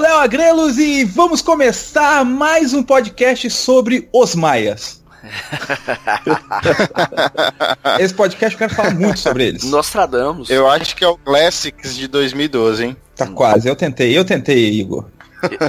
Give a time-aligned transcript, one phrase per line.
[0.00, 5.02] O Léo Agrelos e vamos começar mais um podcast sobre os Maias.
[8.00, 9.64] Esse podcast eu quero falar muito sobre eles.
[9.64, 10.48] Nostradamus.
[10.48, 12.96] Eu acho que é o Classics de 2012, hein?
[13.14, 15.04] Tá quase, eu tentei, eu tentei, Igor.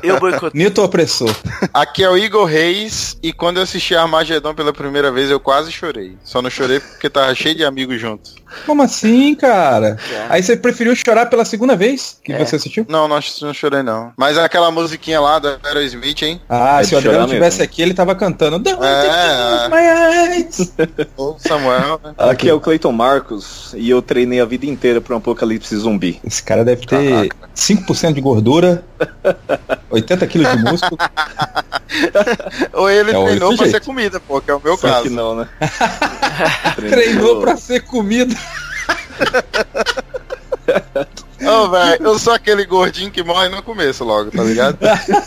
[0.04, 0.60] Eu boicotei.
[0.62, 1.34] Newton opressor.
[1.74, 5.72] Aqui é o Igor Reis e quando eu assisti Armagedon pela primeira vez eu quase
[5.72, 6.16] chorei.
[6.24, 8.32] Só não chorei porque tava cheio de amigos junto.
[8.66, 9.98] Como assim, cara?
[10.12, 10.26] É.
[10.30, 12.44] Aí você preferiu chorar pela segunda vez que É.
[12.46, 12.86] você assistiu?
[12.90, 14.12] Não, não, não chorei não.
[14.18, 16.42] Mas aquela musiquinha lá do Aerosmith, hein?
[16.50, 17.64] Ah, É se o Adriano tivesse mesmo.
[17.72, 18.60] aqui, ele tava cantando.
[18.60, 19.70] Don't É.
[21.18, 22.14] Ô Samuel, né?
[22.18, 26.20] Aqui é o Cleiton Marcos e eu treinei a vida inteira para um apocalipse zumbi.
[26.26, 27.36] Esse cara deve ter Caraca.
[27.56, 28.84] 5% de gordura,
[29.90, 30.98] 80 quilos de músculo.
[32.73, 33.72] Ou ele É treinou pra jeito.
[33.72, 35.03] ser comida, pô, que é o meu Só caso.
[35.03, 35.48] que não, né?
[36.90, 38.36] Treinou pra ser comida.
[41.52, 44.78] Ô, velho, eu sou aquele gordinho que morre no começo logo, tá ligado?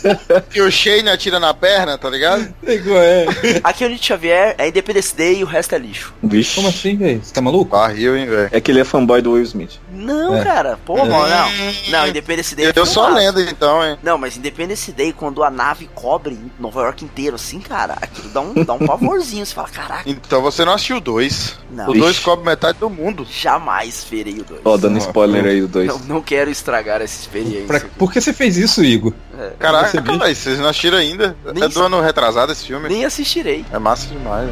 [0.49, 2.53] que o Shane atira na perna, tá ligado?
[2.67, 3.25] Igual é.
[3.63, 6.13] Aqui é o Nietzsche Xavier, é Independence Day e o resto é lixo.
[6.23, 6.55] Vixe.
[6.55, 7.21] Como assim, velho?
[7.23, 7.71] Você tá maluco?
[7.71, 8.49] Barril, hein, velho.
[8.51, 9.79] É que ele é fanboy do Will Smith.
[9.91, 10.43] Não, É.
[10.43, 10.77] cara.
[10.85, 11.49] Pô, mano, não.
[11.89, 13.97] Não, Independence Day é Eu sou lenda então, hein?
[14.03, 18.41] Não, mas Independence Day, quando a nave cobre Nova York inteiro, assim, cara, aquilo dá
[18.41, 19.45] um, dá um pavorzinho.
[19.45, 21.57] Você fala, caraca, Então você não assistiu o 2.
[21.71, 22.21] não, O 2 Ixi.
[22.23, 23.25] cobre metade do mundo.
[23.29, 24.61] jamais verei o 2.
[24.65, 25.87] Ó, dando Não, spoiler aí do 2.
[25.87, 27.65] Não, não quero estragar essa experiência.
[27.67, 29.13] Pra- Por que você fez isso, Igor?
[29.59, 30.17] Caraca, Você viu?
[30.17, 31.35] velho, vocês não assistiram ainda?
[31.53, 32.87] Nem é do ano retrasado esse filme.
[32.89, 33.65] Nem assistirei.
[33.71, 34.49] É massa demais.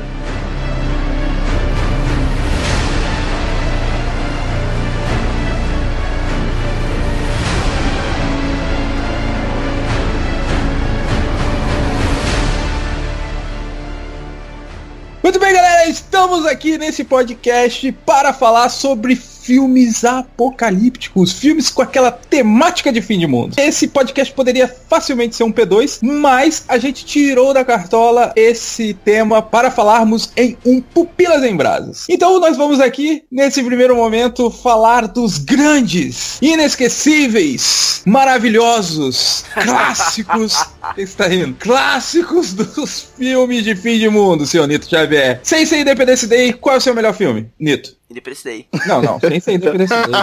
[15.22, 22.12] Muito bem, galera, estamos aqui nesse podcast para falar sobre filmes apocalípticos, filmes com aquela
[22.12, 23.54] temática de fim de mundo.
[23.58, 29.42] Esse podcast poderia facilmente ser um P2, mas a gente tirou da cartola esse tema
[29.42, 32.06] para falarmos em um Pupilas em Brasas.
[32.09, 40.56] Então nós vamos aqui, nesse primeiro momento, falar dos grandes, inesquecíveis, maravilhosos, clássicos.
[40.56, 41.56] O que você tá rindo?
[41.59, 45.40] Clássicos dos filmes de fim de mundo, senhor Nito Xavier.
[45.44, 47.50] Sem ser Independence Day, qual é o seu melhor filme?
[47.59, 47.96] Nito.
[48.13, 48.66] Independence Day.
[48.85, 50.13] Não, não, sem ser Independence Day.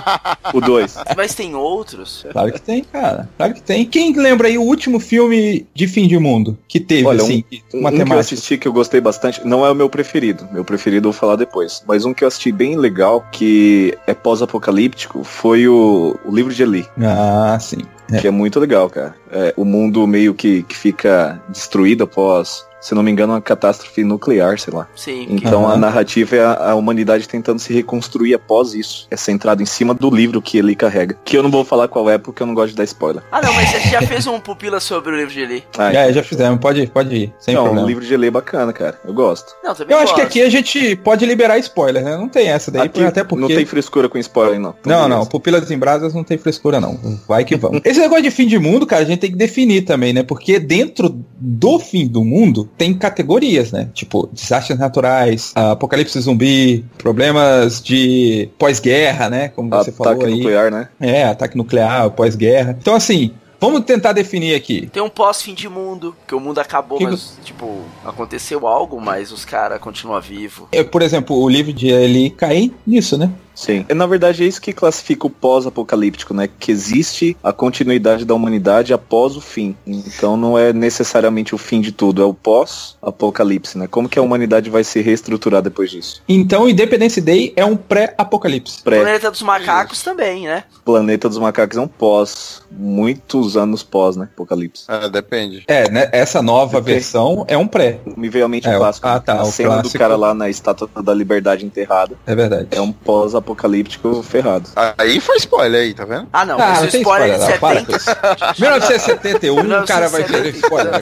[0.55, 0.97] O 2.
[1.17, 2.25] Mas tem outros.
[2.31, 3.29] Claro que tem, cara.
[3.37, 3.85] Claro que tem.
[3.85, 7.81] Quem lembra aí o último filme de fim de mundo que teve, Olha, assim, Um
[7.81, 10.49] uma que eu assisti que eu gostei bastante, não é o meu preferido.
[10.53, 11.83] Meu preferido eu vou falar depois.
[11.87, 16.63] Mas um que eu assisti bem legal, que é pós-apocalíptico, foi o, o livro de
[16.63, 16.87] Eli.
[17.01, 17.83] Ah, sim.
[18.13, 18.19] É.
[18.19, 19.15] Que é muito legal, cara.
[19.31, 24.03] É, o mundo meio que, que fica destruído após, se não me engano, uma catástrofe
[24.05, 24.89] nuclear, sei lá.
[24.95, 25.27] Sim.
[25.29, 29.07] Então a narrativa é a, a humanidade tentando se reconstruir após isso.
[29.11, 31.17] É centrado em cima do livro que ele carrega.
[31.25, 33.23] Que eu não vou falar qual é porque eu não gosto de dar spoiler.
[33.31, 35.65] Ah, não, mas gente já fez um pupila sobre o livro de Eli.
[35.79, 37.87] Ah, É, já fizemos, pode, pode ir, sem não, problema.
[37.87, 38.99] o livro de Ele é bacana, cara.
[39.05, 39.55] Eu gosto.
[39.63, 40.27] Não, também Eu acho que gosto.
[40.31, 42.17] aqui a gente pode liberar spoiler, né?
[42.17, 43.41] Não tem essa daí, Aqui até porque...
[43.41, 44.75] Não tem frescura com spoiler, não.
[44.81, 45.31] Então, Não, não, beleza.
[45.31, 46.99] Pupilas em Brasas não tem frescura, não.
[47.29, 47.81] Vai que vamos.
[47.85, 50.23] Esse negócio de fim de mundo, cara, a gente tem que definir também, né?
[50.23, 51.09] Porque dentro
[51.39, 53.89] do fim do mundo tem categorias, né?
[53.93, 59.49] Tipo, desastres naturais, apocalipse zumbi, problemas de pós-guerra, né?
[59.49, 60.39] Como você falou Ataque aí.
[60.39, 60.89] nuclear, né?
[61.01, 62.77] É, ataque nuclear, pós-guerra.
[62.81, 64.89] Então, assim, vamos tentar definir aqui.
[64.93, 69.31] Tem um pós-fim de mundo, que o mundo acabou, Que mas, tipo, aconteceu algo, mas
[69.33, 70.67] os caras continuam vivos.
[70.73, 73.31] É, Por exemplo, o livro de ele cai nisso, né?
[73.61, 73.85] Sim.
[73.95, 76.49] Na verdade, é isso que classifica o pós-apocalíptico, né?
[76.59, 79.77] Que existe a continuidade da humanidade após o fim.
[79.87, 83.87] Então não é necessariamente o fim de tudo, é o pós-apocalipse, né?
[83.87, 86.23] Como que a humanidade vai se reestruturar depois disso?
[86.29, 88.83] Então, Independence Day é um pré-apocalipse.
[88.83, 90.65] Pré Planeta dos Macacos também, né?
[90.85, 92.63] Planeta dos Macacos é um pós.
[92.71, 94.29] Muitos anos pós, né?
[94.33, 94.85] Apocalipse.
[94.89, 95.65] É, depende.
[95.67, 96.09] É, né?
[96.13, 96.95] Essa nova Ok.
[96.95, 97.99] versão é um pré.
[98.17, 99.07] Me veio à mente É, o clássico.
[99.07, 99.99] ah, tá, a o cena do clássico.
[99.99, 102.17] cara lá na Estátua da Liberdade enterrada.
[102.27, 102.69] É verdade.
[102.71, 103.50] É um pós-apocalipse.
[103.55, 104.69] Pós-apocalíptico ferrado.
[104.97, 106.29] Aí foi spoiler aí, tá vendo?
[106.33, 107.87] Ah, não, Ah, não tem spoiler, spoiler, de não, para 70.
[107.87, 108.61] com isso.
[108.61, 110.61] 1971, o cara vai ter 1971.
[110.61, 111.01] spoiler.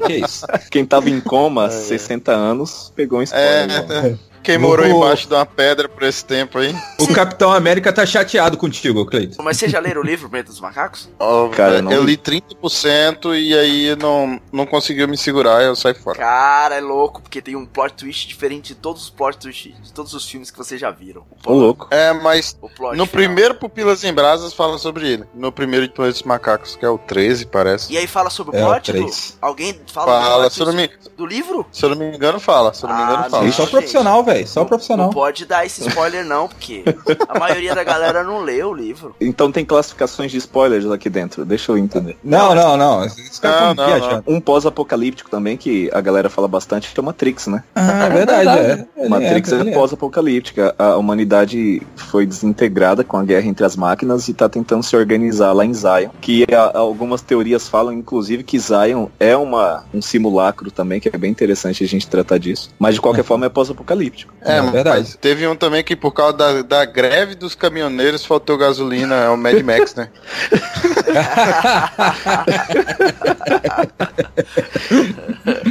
[0.00, 0.46] Que, que isso?
[0.70, 3.70] Quem tava em coma há 60 anos pegou um spoiler.
[3.70, 4.18] É, mano.
[4.42, 6.74] Quem morou embaixo de uma pedra por esse tempo aí?
[6.98, 9.42] O Capitão América tá chateado contigo, Cleiton.
[9.42, 11.08] Mas vocês já leram o livro Planeta dos Macacos?
[11.20, 12.12] Ó, Cara, não eu li.
[12.12, 16.18] li 30% e aí não, não conseguiu me segurar, eu saí fora.
[16.18, 19.92] Cara, é louco, porque tem um plot twist diferente de todos os plot twists de
[19.92, 21.22] todos os filmes que vocês já viram.
[21.46, 21.86] O Ô, louco.
[21.90, 23.08] É, mas O plot no final.
[23.08, 25.24] primeiro Pupilas em Brasas fala sobre ele.
[25.34, 27.92] No primeiro de Todos os Macacos, que é o 13, parece.
[27.92, 28.98] E aí fala sobre o É, o plot do...
[28.98, 29.36] três.
[29.40, 31.66] Alguém fala do Fala, plot se eu, não me, do livro?
[31.70, 32.72] se eu não me engano, fala.
[32.72, 33.44] Se eu não me engano, Ah, fala.
[33.44, 33.52] não.
[33.52, 34.29] Só profissional, velho.
[34.46, 35.06] Só profissional.
[35.06, 36.82] Não pode dar esse spoiler não, porque
[37.28, 39.14] a maioria da galera não lê o livro.
[39.20, 42.16] Então tem classificações de spoilers aqui dentro, deixa eu entender.
[42.22, 43.06] Não, não, não.
[43.40, 44.24] Cara Não, tá não, viajando.
[44.26, 47.62] Um pós-apocalíptico também, que a galera fala bastante, que é o Matrix, né?
[47.74, 49.08] Ah, é verdade, é.
[49.08, 49.72] Matrix é, é, é.
[49.72, 50.74] pós-apocalíptica.
[50.78, 55.52] A humanidade foi desintegrada com a guerra entre as máquinas e tá tentando se organizar
[55.52, 56.10] lá em Zion.
[56.20, 61.16] Que a- algumas teorias falam, inclusive, que Zion é uma, um simulacro também, que é
[61.18, 62.70] bem interessante a gente tratar disso.
[62.78, 64.19] Mas de qualquer forma é pós-apocalíptico.
[64.42, 64.98] É, É verdade.
[65.00, 69.28] mas teve um também que por causa da, da greve dos caminhoneiros faltou gasolina, é
[69.28, 70.08] o Mad Max, né?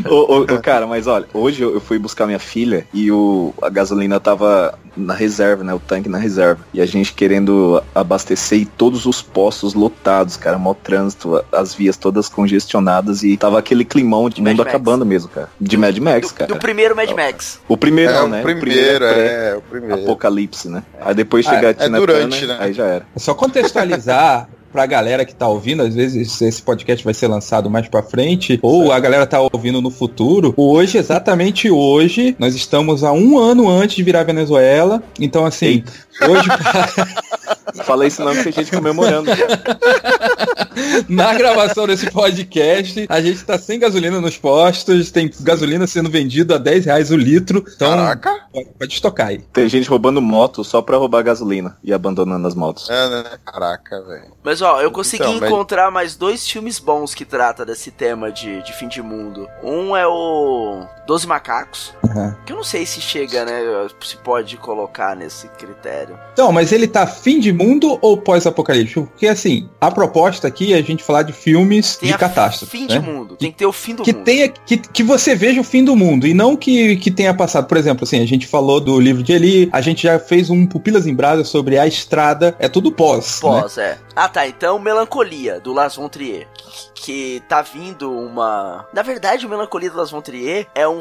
[0.10, 4.78] ô, cara, mas olha, hoje eu fui buscar minha filha e o, a gasolina tava
[4.96, 5.74] na reserva, né?
[5.74, 6.62] O tanque na reserva.
[6.74, 11.96] E a gente querendo abastecer e todos os postos lotados, cara, mó trânsito, as vias
[11.96, 14.70] todas congestionadas e tava aquele climão de Mad mundo Max.
[14.70, 15.50] acabando mesmo, cara.
[15.60, 16.54] De Mad Max, do, cara.
[16.54, 17.60] do primeiro Mad Max.
[17.68, 18.54] O primeiro, É não, o né?
[18.54, 20.04] primeiro, pré- é, o primeiro.
[20.04, 20.84] Apocalipse, né?
[21.02, 22.64] Aí depois Ah, chega a é Tina durante, Turner, né?
[22.66, 23.06] aí já era.
[23.16, 27.70] É só contextualizar pra galera que tá ouvindo, às vezes esse podcast vai ser lançado
[27.72, 30.54] mais pra frente, ou a galera tá ouvindo no futuro.
[30.56, 35.02] Hoje, exatamente hoje, nós estamos a um ano antes de virar Venezuela.
[35.20, 35.84] Então, assim,
[36.22, 36.48] hoje,
[37.84, 39.30] Fala isso não que tem gente comemorando.
[41.08, 46.56] na gravação desse podcast, a gente tá sem gasolina nos postos, tem gasolina sendo vendida
[46.56, 47.64] a 10 reais o litro.
[47.76, 48.36] Então, Caraca!
[48.54, 49.40] pode, pode estocar aí.
[49.54, 52.90] Tem gente roubando moto só pra roubar gasolina e abandonando as motos.
[52.90, 53.24] É, né?
[53.46, 54.34] Caraca, velho.
[54.44, 58.32] Mas ó, eu consegui Então, mas- encontrar mais dois filmes bons que trata desse tema
[58.32, 59.48] de, de fim de mundo.
[59.64, 62.34] Um é o Doze Macacos, Uhum.
[62.46, 63.60] que eu não sei se chega, né?
[64.04, 66.18] Se pode colocar nesse critério.
[66.34, 69.08] Então, mas ele tá fim de mundo ou pós-apocalíptico?
[69.08, 72.72] Porque, assim, a proposta aqui a gente falar de filmes Tem de catástrofe.
[72.78, 72.88] fim né?
[72.88, 73.36] de mundo.
[73.36, 74.24] Tem que ter o fim do que mundo.
[74.24, 77.68] tenha que, que você veja o fim do mundo e não que, que tenha passado.
[77.68, 80.66] Por exemplo, assim, a gente falou do livro de Eli, a gente já fez um
[80.66, 83.42] Pupilas em Brasa sobre a estrada, é tudo pós.
[83.42, 83.62] né?
[83.62, 83.98] Pós, é.
[84.16, 84.48] Ah, tá.
[84.48, 86.48] Então, Melancolia, do Lars von Trier.
[86.56, 87.02] Que,
[87.40, 88.86] que tá vindo uma...
[88.94, 91.00] Na verdade, o Melancolia do Lars von Trier é um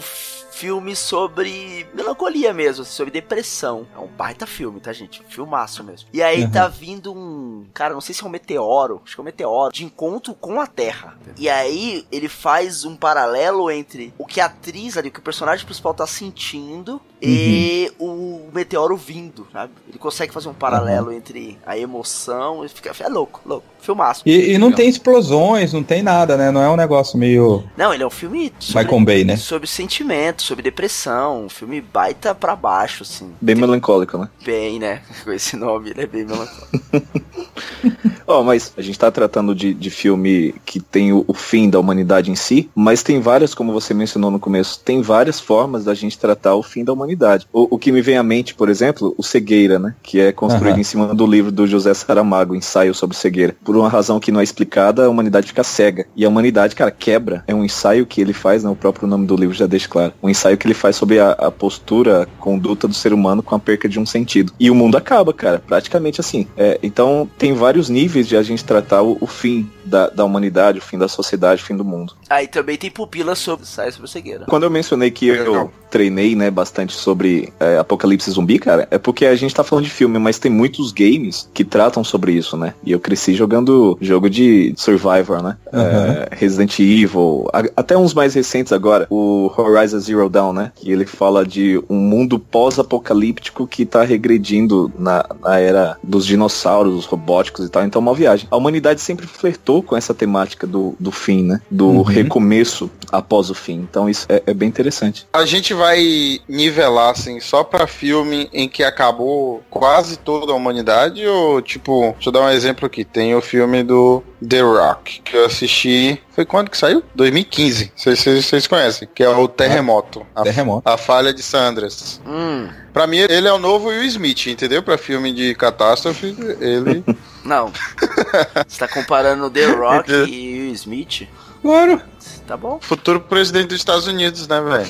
[0.59, 3.87] filme sobre melancolia mesmo, assim, sobre depressão.
[3.95, 5.23] É um baita filme, tá, gente?
[5.29, 6.09] Filmaço mesmo.
[6.13, 6.51] E aí Uhum.
[6.51, 7.65] tá vindo um...
[7.73, 9.01] Cara, não sei se é um meteoro.
[9.05, 9.73] Acho que é um meteoro.
[9.73, 11.17] De encontro com a Terra.
[11.37, 15.23] E aí, ele faz um paralelo entre o que a atriz ali, o que o
[15.23, 18.18] personagem principal tá sentindo e o
[18.53, 19.73] meteoro vindo, sabe?
[19.89, 22.93] Ele consegue fazer um paralelo entre a emoção e fica.
[23.01, 23.67] É louco, louco.
[23.81, 24.23] Filmaço.
[24.27, 26.51] E, e não tem explosões, não tem nada, né?
[26.51, 29.37] Não é um negócio meio Não, ele é um filme sobre, Michael Bay, né?
[29.37, 31.45] sobre sentimento, sobre depressão.
[31.45, 33.33] Um filme baita pra baixo, assim.
[33.41, 34.29] Bem melancólico, né?
[34.45, 35.03] Bem, né?
[35.25, 36.69] Com esse nome, ele é bem melancólico.
[38.27, 41.79] Ó, mas a gente tá tratando de, de filme que tem o, o fim da
[41.79, 45.95] humanidade em si, mas tem várias, como você mencionou no começo, tem várias formas da
[45.95, 47.47] gente tratar o fim da humanidade.
[47.53, 49.95] O, o que me vem à mente, por exemplo, o Cegueira, né?
[50.03, 50.81] Que é construído Aham.
[50.81, 53.57] em cima do livro do José Saramago, Ensaio sobre Cegueira.
[53.65, 56.07] Por uma razão que não é explicada, a humanidade fica cega.
[56.17, 57.45] E a humanidade, cara, quebra.
[57.47, 58.71] É um ensaio que ele faz, né?
[58.71, 60.13] O próprio nome do livro já deixa claro.
[60.23, 63.55] Um ensaio que ele faz sobre a, a postura, a conduta do ser humano com
[63.55, 64.53] a perca de um sentido.
[64.59, 65.63] E o mundo acaba, cara.
[65.67, 66.47] Praticamente assim.
[66.57, 70.79] É, então, tem vários níveis de a gente tratar o, o fim da, da humanidade,
[70.79, 72.15] o fim da sociedade, o fim do mundo.
[72.29, 73.67] Aí também tem pupila sobre.
[73.67, 74.45] Sai sobre cegueira.
[74.47, 79.27] Quando eu mencionei que eu treinei, né, bastante sobre é, apocalipse zumbi, cara, é porque
[79.27, 82.75] a gente tá falando de filme, mas tem muitos games que tratam sobre isso, né?
[82.85, 85.57] E eu cresci jogando jogo de Survivor, né?
[85.73, 85.81] Uhum.
[85.81, 90.73] É, Resident Evil, a- até uns mais recentes agora, o Horizon Zero Dawn, né?
[90.77, 96.95] Que ele fala de um mundo pós-apocalíptico que tá regredindo na, na era dos dinossauros,
[96.95, 97.85] dos robóticos e tal.
[97.85, 98.47] Então uma viagem.
[98.51, 101.61] A humanidade sempre flertou com essa temática do, do fim, né?
[101.71, 102.03] Do Uhum.
[102.03, 103.87] recomeço após o fim.
[103.91, 105.27] Então isso é, é bem interessante.
[105.33, 108.18] A gente vai nivelar, assim, só pra filme
[108.53, 111.27] em que acabou quase toda a humanidade?
[111.27, 113.05] Ou, tipo, deixa eu dar um exemplo aqui.
[113.05, 116.21] Tem o filme do The Rock, que eu assisti.
[116.35, 117.03] Foi quando que saiu?
[117.15, 117.93] 2015.
[117.97, 120.25] Vocês, vocês, vocês conhecem, que é o Terremoto.
[120.35, 120.89] A, Terremoto.
[120.89, 122.21] a falha de Sandras.
[122.27, 124.83] Hum, Pra mim, ele é o novo Will Smith, entendeu?
[124.83, 127.05] Pra filme de catástrofe, ele.
[127.45, 127.71] não.
[128.67, 131.29] Você tá comparando The Rock e Will Smith?
[131.63, 132.01] Claro.
[132.47, 134.89] Tá bom, Futuro presidente dos Estados Unidos, né, velho?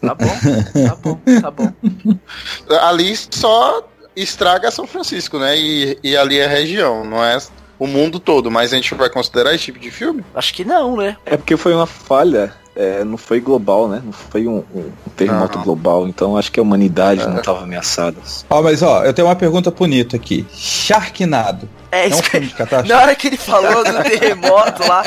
[0.00, 0.26] Tá bom,
[0.88, 1.72] tá bom, tá bom.
[2.82, 5.56] Ali só estraga São Francisco, né?
[5.58, 7.38] E, e ali é região, não é
[7.78, 8.50] o mundo todo.
[8.50, 10.24] Mas a gente vai considerar esse tipo de filme?
[10.34, 11.16] Acho que não, né?
[11.24, 14.00] É porque foi uma falha, é, não foi global, né?
[14.04, 15.64] Não foi um, um terremoto Não.
[15.64, 16.06] global.
[16.06, 18.16] Então acho que a humanidade não estava ameaçada.
[18.48, 20.46] Ó, mas ó, eu tenho uma pergunta bonita aqui.
[20.52, 21.68] Sharknado.
[21.90, 22.30] É É um isso que...
[22.30, 22.88] filme de catástrofe?
[22.88, 25.02] Na hora que ele falou do terremoto lá,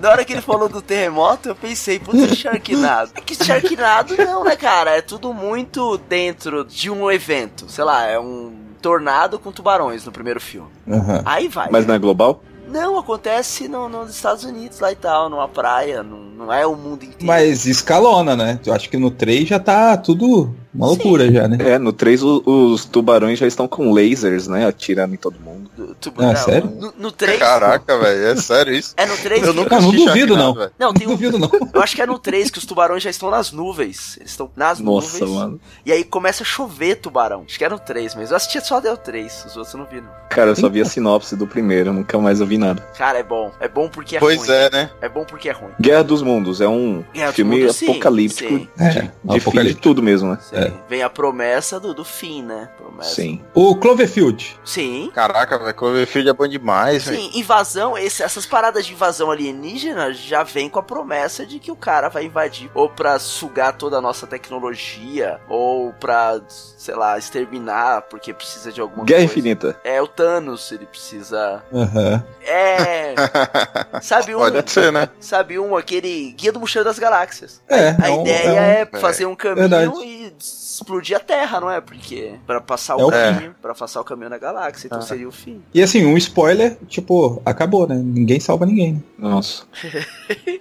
[0.00, 3.12] na hora que ele falou do terremoto, eu pensei, puta, Sharknado.
[3.14, 4.90] É que Sharknado não, né, cara?
[4.96, 7.64] É tudo muito dentro de um evento.
[7.68, 10.68] Sei lá, é um tornado com tubarões no primeiro filme.
[10.90, 11.22] Aham.
[11.24, 11.68] Aí vai.
[11.70, 12.42] Mas não é global?
[12.68, 16.76] Não, acontece no- nos Estados Unidos lá e tal, numa praia, não, não é o
[16.76, 17.24] mundo inteiro.
[17.26, 18.60] Mas escalona, né?
[18.64, 21.56] Eu acho que no 3 já tá tudo uma loucura já, né?
[21.60, 24.66] É, no 3 o- os tubarões já estão com lasers, né?
[24.66, 25.70] Atirando em todo mundo.
[25.76, 26.70] Do- tu- Ah, sério?
[26.70, 27.38] No, no 3.
[27.38, 28.94] Caraca, velho, é sério isso?
[28.96, 30.54] É no 3 Eu nunca Ah, não duvido, não.
[30.54, 30.70] velho.
[30.78, 31.50] Não, tem Não um, duvido, não.
[31.72, 34.16] Eu acho que é no 3 que os tubarões já estão nas nuvens.
[34.18, 35.38] Eles estão nas Nossa, nuvens.
[35.38, 35.60] mano.
[35.86, 37.44] E aí começa a chover tubarão.
[37.46, 38.32] Acho que era no 3 mesmo.
[38.32, 39.44] Eu assisti só deu 3.
[39.46, 40.08] Os outros eu não vi, não.
[40.30, 42.82] Cara, eu só vi a sinopse do primeiro, nunca mais ouvi nada.
[42.96, 43.50] Cara, é bom.
[43.60, 44.50] É bom porque é Pois ruim.
[44.50, 44.90] é, né?
[45.00, 45.70] É bom porque é ruim.
[45.80, 48.68] Guerra dos Mundos é um Guerra filme Mundos, sim, apocalíptico sim.
[48.78, 49.80] É, de, de fim de apocalíptico.
[49.82, 50.38] tudo mesmo, né?
[50.42, 50.56] Sim.
[50.56, 50.67] É.
[50.88, 52.68] Vem a promessa do, do fim, né?
[52.76, 53.14] Promessa.
[53.14, 53.42] Sim.
[53.54, 54.58] O Cloverfield.
[54.64, 55.10] Sim.
[55.14, 57.20] Caraca, velho, Cloverfield é bom demais, velho.
[57.20, 61.70] Sim, invasão, esse- essas paradas de invasão alienígena já vem com a promessa de que
[61.70, 67.16] o cara vai invadir ou pra sugar toda a nossa tecnologia, ou pra, sei lá,
[67.18, 69.32] exterminar porque precisa de alguma Guerra coisa.
[69.32, 69.80] Infinita.
[69.84, 71.62] É o Thanos, ele precisa.
[71.72, 72.24] Aham.
[72.42, 73.14] É.
[74.02, 75.08] Sabe um, Pode ser, né?
[75.20, 77.60] sabe um, aquele Guia do Mochileiro das Galáxias.
[77.68, 79.92] É, A é um- ideia é é, fazer um caminho Verdade.
[80.04, 81.80] e explodir a Terra, não é?
[81.80, 85.02] Porque para passar É o o caminho, para passar o caminho na galáxia, então Ah.
[85.02, 85.60] seria o fim.
[85.74, 87.96] E assim, um spoiler, tipo, acabou, né?
[87.96, 88.94] Ninguém salva ninguém.
[88.94, 89.00] né?
[89.18, 89.64] Nossa.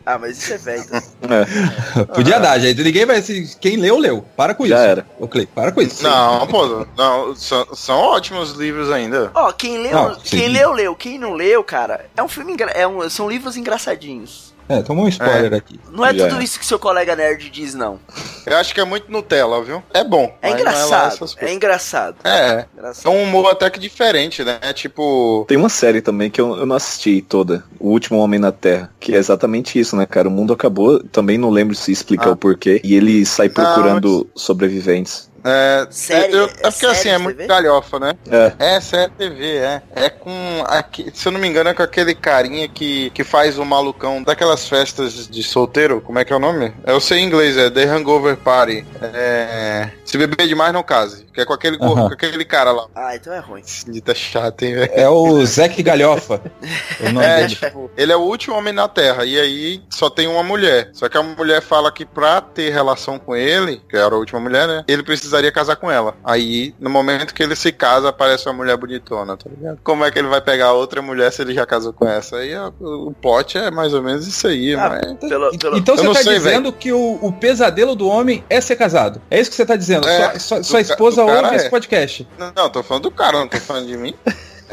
[0.06, 0.84] Ah, mas isso é velho.
[1.27, 2.82] É, Podia dar, gente.
[2.82, 3.22] Ninguém vai.
[3.22, 4.24] se- Quem leu, leu.
[4.38, 4.86] Para com Já isso.
[4.86, 5.06] era.
[5.20, 6.01] Ô, Clay, para com isso.
[6.03, 9.32] Não, pô, não, são, são ótimos livros ainda.
[9.34, 10.48] Ó, quem leu, Não, quem sim.
[10.48, 10.96] leu, leu.
[10.96, 13.10] Quem não leu, cara, é um filme é um...
[13.10, 14.47] são livros engraçadinhos.
[14.70, 15.80] É, tomou um spoiler aqui.
[15.92, 16.44] Não é Já tudo é.
[16.44, 18.00] isso que seu colega nerd diz, não.
[18.46, 19.82] Eu acho que é muito Nutella, viu?
[19.94, 20.26] É bom.
[20.42, 21.14] É mas lá engraçado.
[21.14, 21.52] É coisas.
[21.52, 22.16] engraçado.
[22.24, 23.12] É, é engraçado.
[23.12, 24.60] um humor até que diferente, né?
[24.74, 25.46] Tipo.
[25.48, 28.92] Tem uma série também que eu, eu não assisti toda, O Último Homem na Terra,
[29.00, 30.28] que é exatamente isso, né, cara?
[30.28, 32.34] O mundo acabou, também não lembro se explica Ah.
[32.34, 35.30] o porquê, e ele sai procurando sobreviventes.
[35.50, 37.48] É, Série- eu- é é porque série assim, é muito TV?
[37.48, 38.13] galhofa, né?
[38.30, 39.82] É, É, série TV, é.
[39.96, 40.32] É com.
[40.68, 44.22] aque- se eu não me engano, é com aquele carinha que, que faz o malucão
[44.24, 46.01] daquelas festas de solteiro.
[46.01, 46.74] Como é que é o nome?
[46.86, 48.86] Eu sei em inglês, é The Hangover Party.
[49.01, 49.89] É.
[50.06, 51.25] Se beber demais, não case.
[51.34, 52.08] Que é com aquele, gordo, Aham.
[52.08, 52.88] com aquele cara lá.
[52.96, 53.62] Ah, então é ruim.
[53.62, 54.92] Esse tá chato, hein, velho?
[54.94, 56.42] É o Zac Galhofa.
[57.00, 57.50] o nome É, dele.
[57.56, 60.89] tipo, ele é o último homem na Terra, e aí só tem uma mulher.
[60.94, 64.39] Só que a mulher fala que pra ter relação com ele, que era a última
[64.39, 64.84] mulher, né?
[64.88, 65.04] Ele
[65.38, 66.15] precisaria casar com ela.
[66.24, 69.79] Aí, no momento que ele se casa, aparece uma mulher bonitona, tá ligado?
[69.84, 72.38] Como é que ele vai pegar outra mulher se ele já casou com essa?
[72.38, 75.29] Aí o plot é mais ou menos isso aí, Ah, mas.
[75.29, 75.77] Pelo, pelo...
[75.77, 79.22] Então você tá sei, dizendo que o, o pesadelo do homem é ser casado.
[79.29, 80.08] É isso que você tá dizendo.
[80.08, 81.70] É, sua sua- sua esposa ouve esse é.
[81.70, 82.27] podcast.
[82.38, 84.13] Não, não, tô falando do cara, não tô falando de mim.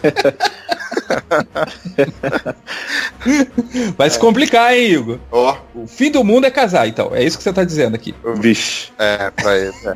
[3.96, 5.18] Vai se complicar, hein, Igor?
[5.30, 7.14] Ó, O fim do mundo é casar, então.
[7.14, 8.14] É isso que você tá dizendo aqui.
[8.36, 8.90] vixe.
[8.98, 9.74] é, pra ele.
[9.84, 9.94] É.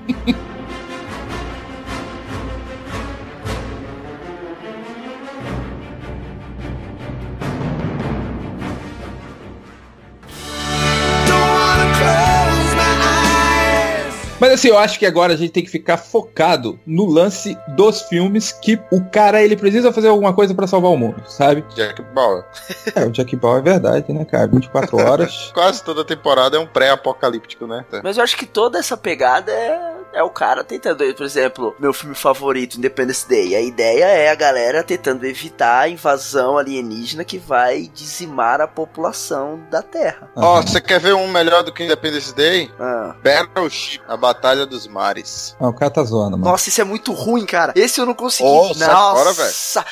[14.40, 18.02] Mas assim, eu acho que agora a gente tem que ficar focado no lance dos
[18.02, 21.64] filmes que o cara ele precisa fazer alguma coisa pra salvar o mundo, sabe?
[21.74, 22.44] Jack Bauer.
[22.94, 24.46] É, o Jack Ball é verdade, né, cara?
[24.46, 25.50] 24 horas.
[25.54, 27.84] Quase toda temporada é um pré-apocalíptico, né?
[28.02, 31.92] Mas eu acho que toda essa pegada é é o cara tentando, por exemplo, meu
[31.92, 33.54] filme favorito, Independence Day.
[33.54, 39.60] A ideia é a galera tentando evitar a invasão alienígena que vai dizimar a população
[39.70, 40.30] da Terra.
[40.34, 42.70] Ó, você quer ver um melhor do que Independence Day?
[42.78, 43.14] Ah.
[43.22, 45.56] Battleship, a Batalha dos Mares.
[45.60, 46.50] Ah, o cara tá zoando, mano.
[46.50, 47.72] Nossa, isso é muito ruim, cara.
[47.76, 48.48] Esse eu não consegui.
[48.48, 49.48] Ô, sai fora, velho.
[49.48, 49.86] Nossa.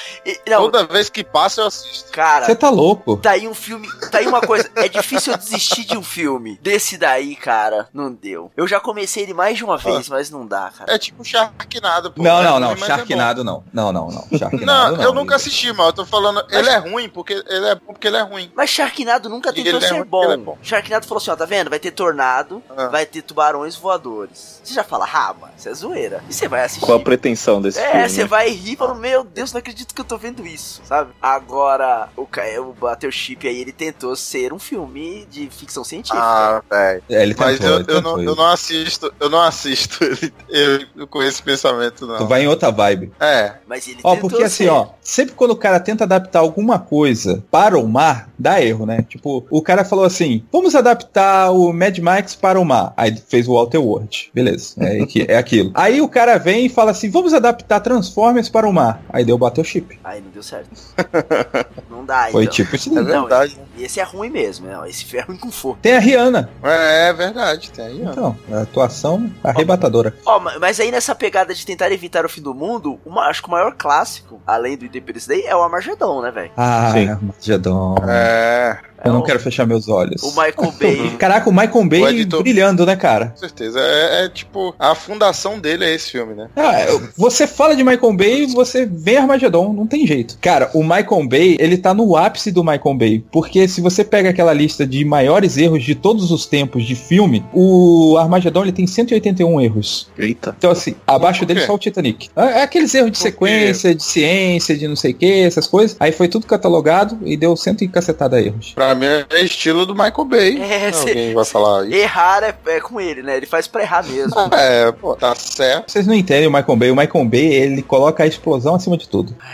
[0.48, 2.10] Não, Toda vez que passa eu assisto.
[2.10, 2.46] cara.
[2.46, 3.16] Você tá louco.
[3.18, 3.88] Tá aí um filme.
[4.10, 4.70] Tá aí uma coisa.
[4.76, 6.58] É difícil eu desistir de um filme.
[6.62, 8.50] Desse daí, cara, não deu.
[8.56, 10.92] Eu já comecei ele mais de uma vez, mas não dá, cara.
[10.94, 12.22] É tipo Sharknado, pô.
[12.22, 12.70] Não, É não, não.
[12.70, 13.64] mas é Sharknado não.
[13.72, 14.26] Não, não, não.
[14.28, 14.28] bom.
[14.38, 16.44] Sharknado Não, eu nunca assisti, mas eu tô falando.
[16.50, 18.50] Ele é ruim porque ele é bom porque ele é ruim.
[18.54, 20.24] Mas Sharknado nunca tentou ele é ser ruim, bom.
[20.24, 20.58] ele é bom.
[20.62, 21.70] Sharknado falou assim: ó, tá vendo?
[21.70, 22.88] Vai ter tornado, Ah.
[22.88, 24.60] vai ter tubarões voadores.
[24.62, 26.22] Você já fala, ah, mano, isso é zoeira.
[26.28, 26.84] E você vai assistir.
[26.84, 28.08] Qual a pretensão desse É, filme?
[28.08, 28.28] você né?
[28.28, 31.12] vai rir e fala, meu Deus, não acredito que eu tô vendo isso, sabe?
[31.22, 36.18] Agora, o, ca- o Battleship aí, ele tentou ser um filme de ficção científica.
[36.20, 37.02] Ah, velho.
[37.08, 38.30] É, ele Mas tentou, eu, ele eu, tentou não, isso.
[38.30, 39.95] eu não assisto, eu não assisto
[40.48, 42.18] ele, eu, com esse pensamento, não.
[42.18, 43.12] Tu vai em outra vibe.
[43.20, 44.70] É, Mas ele Ó, porque assim, ser.
[44.70, 49.04] ó, sempre quando o cara tenta adaptar alguma coisa para o mar, dá erro, né?
[49.08, 52.92] Tipo, o cara falou assim: vamos adaptar o Mad Max para o mar.
[52.96, 54.30] Aí fez o Walter World.
[54.34, 55.70] Beleza, é, que- é aquilo.
[55.76, 59.02] Aí o cara vem e fala assim: vamos adaptar Transformers para o mar.
[59.10, 59.98] Aí deu Battleship.
[60.04, 60.70] Aí não deu certo.
[62.06, 62.54] não dá, Foi então.
[62.54, 63.04] tipo isso é daí.
[63.14, 63.58] Não, verdade.
[63.76, 64.78] E esse é ruim mesmo, né?
[64.88, 65.78] Esse é ruim com força.
[65.82, 66.48] Tem a Rihanna.
[66.62, 68.10] É, é verdade, tem aí, ó.
[68.12, 70.14] Então, a atuação arrebatadora.
[70.24, 73.42] Ó, ma- mas aí nessa pegada de tentar evitar o fim do mundo, uma- acho
[73.42, 76.50] que o maior clássico, além do Independence Day, é o Armagedon, né, velho?
[76.56, 77.08] Ah, Sim.
[77.10, 77.96] Armagedon.
[78.08, 80.22] É, Eu não quero fechar meus olhos.
[80.22, 81.16] O Michael Bay.
[81.18, 83.26] Caraca, o Michael Bay O editor- brilhando, né, cara?
[83.28, 83.78] com certeza.
[83.80, 86.48] É, é tipo, a fundação dele é esse filme, né?
[86.56, 86.86] Ah,
[87.16, 90.38] você fala de Michael Bay e você vê Armagedon, não tem jeito.
[90.40, 94.30] Cara, o Michael Bay, ele tá no ápice do Michael Bay, porque se você pega
[94.30, 98.86] aquela lista de maiores erros de todos os tempos de filme, o Armagedon ele tem
[98.86, 100.08] 181 erros.
[100.18, 100.54] Eita.
[100.58, 102.28] Então assim, abaixo dele só o Titanic.
[102.36, 105.96] É é aqueles erros de sequência, de ciência, de não sei o que, essas coisas.
[106.00, 108.72] Aí foi tudo catalogado e deu cento e cacetada erros.
[108.74, 110.60] Pra mim é estilo do Michael Bay.
[110.62, 111.94] É, cê- Alguém vai falar isso.
[111.96, 113.36] Errar é, é com ele, né?
[113.36, 114.34] Ele faz pra errar mesmo.
[114.52, 115.90] É, pô, tá certo.
[115.92, 116.90] Vocês não entendem o Michael Bay.
[116.90, 119.34] O Michael Bay, ele coloca a explosão acima de tudo.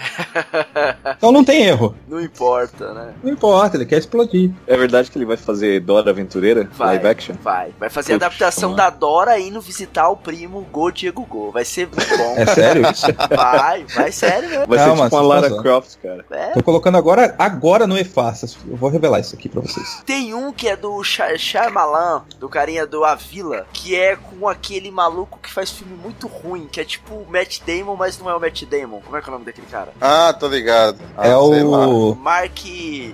[1.17, 1.95] Então não tem erro.
[2.09, 3.13] Não importa, né?
[3.23, 4.51] Não importa, ele quer explodir.
[4.67, 6.69] É verdade que ele vai fazer Dora Aventureira?
[6.77, 6.89] Vai.
[6.97, 7.35] Live action?
[7.43, 7.73] Vai.
[7.79, 8.77] Vai fazer a Puxa, adaptação mano.
[8.83, 11.51] da Dora indo visitar o primo Go Diego Go.
[11.53, 12.35] Vai ser muito bom.
[12.37, 13.07] É sério isso?
[13.31, 14.67] Vai, vai sério mesmo.
[14.67, 16.25] Vai Calma, ser tipo uma Lara Croft, cara.
[16.31, 16.47] É.
[16.51, 18.57] Tô colocando agora, agora no EFASAS.
[18.69, 20.03] Eu vou revelar isso aqui pra vocês.
[20.05, 24.49] Tem um que é do Sha- Shyamalan, do carinha do A Vila, que é com
[24.49, 28.29] aquele maluco que faz filme muito ruim, que é tipo o Matt Damon, mas não
[28.29, 29.01] é o Matt Damon.
[29.01, 29.93] Como é que é o nome daquele cara?
[30.01, 30.99] Ah, tô ligado.
[31.17, 32.15] Ah, é o.
[32.15, 32.59] Mark.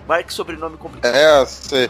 [0.06, 1.14] Mark sobrenome complicado.
[1.14, 1.88] É, sei,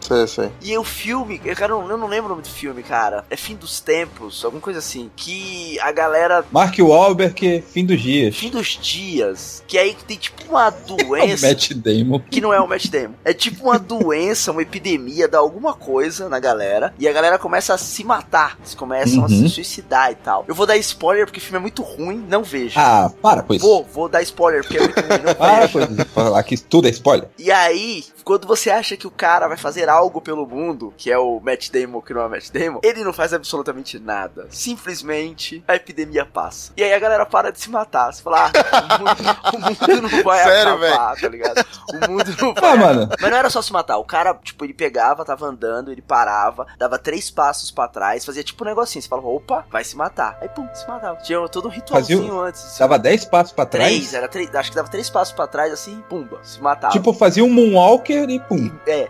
[0.00, 0.52] sei, sei.
[0.62, 3.24] E o filme, eu, cara, eu não lembro o nome do filme, cara.
[3.30, 5.10] É Fim dos Tempos, alguma coisa assim.
[5.16, 6.44] Que a galera.
[6.50, 8.34] Mark Wahlberg, fim dos dias.
[8.36, 9.62] Fim dos dias.
[9.66, 11.46] Que aí tem tipo uma O doença.
[11.48, 12.20] Matt Damon.
[12.30, 13.14] que não é o Matt Damon.
[13.24, 16.92] É tipo uma doença, uma epidemia, dá alguma coisa na galera.
[16.98, 18.56] E a galera começa a se matar.
[18.60, 19.28] Eles começam a Uhum.
[19.28, 20.44] se suicidar e tal.
[20.48, 22.78] Eu vou dar spoiler porque o filme é muito ruim, não vejo.
[22.78, 23.66] Ah, para com isso.
[23.66, 25.72] Vou, vou dar spoiler porque é muito ruim, não Para vejo.
[25.86, 26.04] com isso.
[26.14, 27.28] Falar que tudo é spoiler.
[27.38, 31.18] E aí, quando você acha que o cara vai fazer algo pelo mundo, que é
[31.18, 34.46] o Matt Damon, que não é o Matt Damon, ele não faz absolutamente nada.
[34.50, 36.72] Simplesmente a epidemia passa.
[36.76, 38.12] E aí a galera para de se matar.
[38.12, 39.58] Você fala, ah, o mundo, o
[39.92, 41.66] mundo não vai Sério, acabar, tá ligado?
[41.90, 43.08] O mundo não vai Ah, mano.
[43.20, 43.98] mas não era só se matar.
[43.98, 48.42] O cara, tipo, ele pegava, tava andando, ele parava, dava três passos pra trás, fazia
[48.44, 49.02] tipo um negocinho.
[49.02, 50.38] Você falava, opa, vai se matar.
[50.40, 51.16] Aí, pum, se matava.
[51.22, 52.60] Tinha todo um ritualzinho Fazia antes.
[52.60, 52.98] se Dava.
[52.98, 53.88] 10 passos pra trás.
[53.92, 54.54] Três, era três.
[54.54, 56.92] Acho que dava três passos pra trás, assim, pumba, se matava.
[56.92, 58.70] Tipo, fazia um Moonwalker e pum.
[58.86, 59.08] É.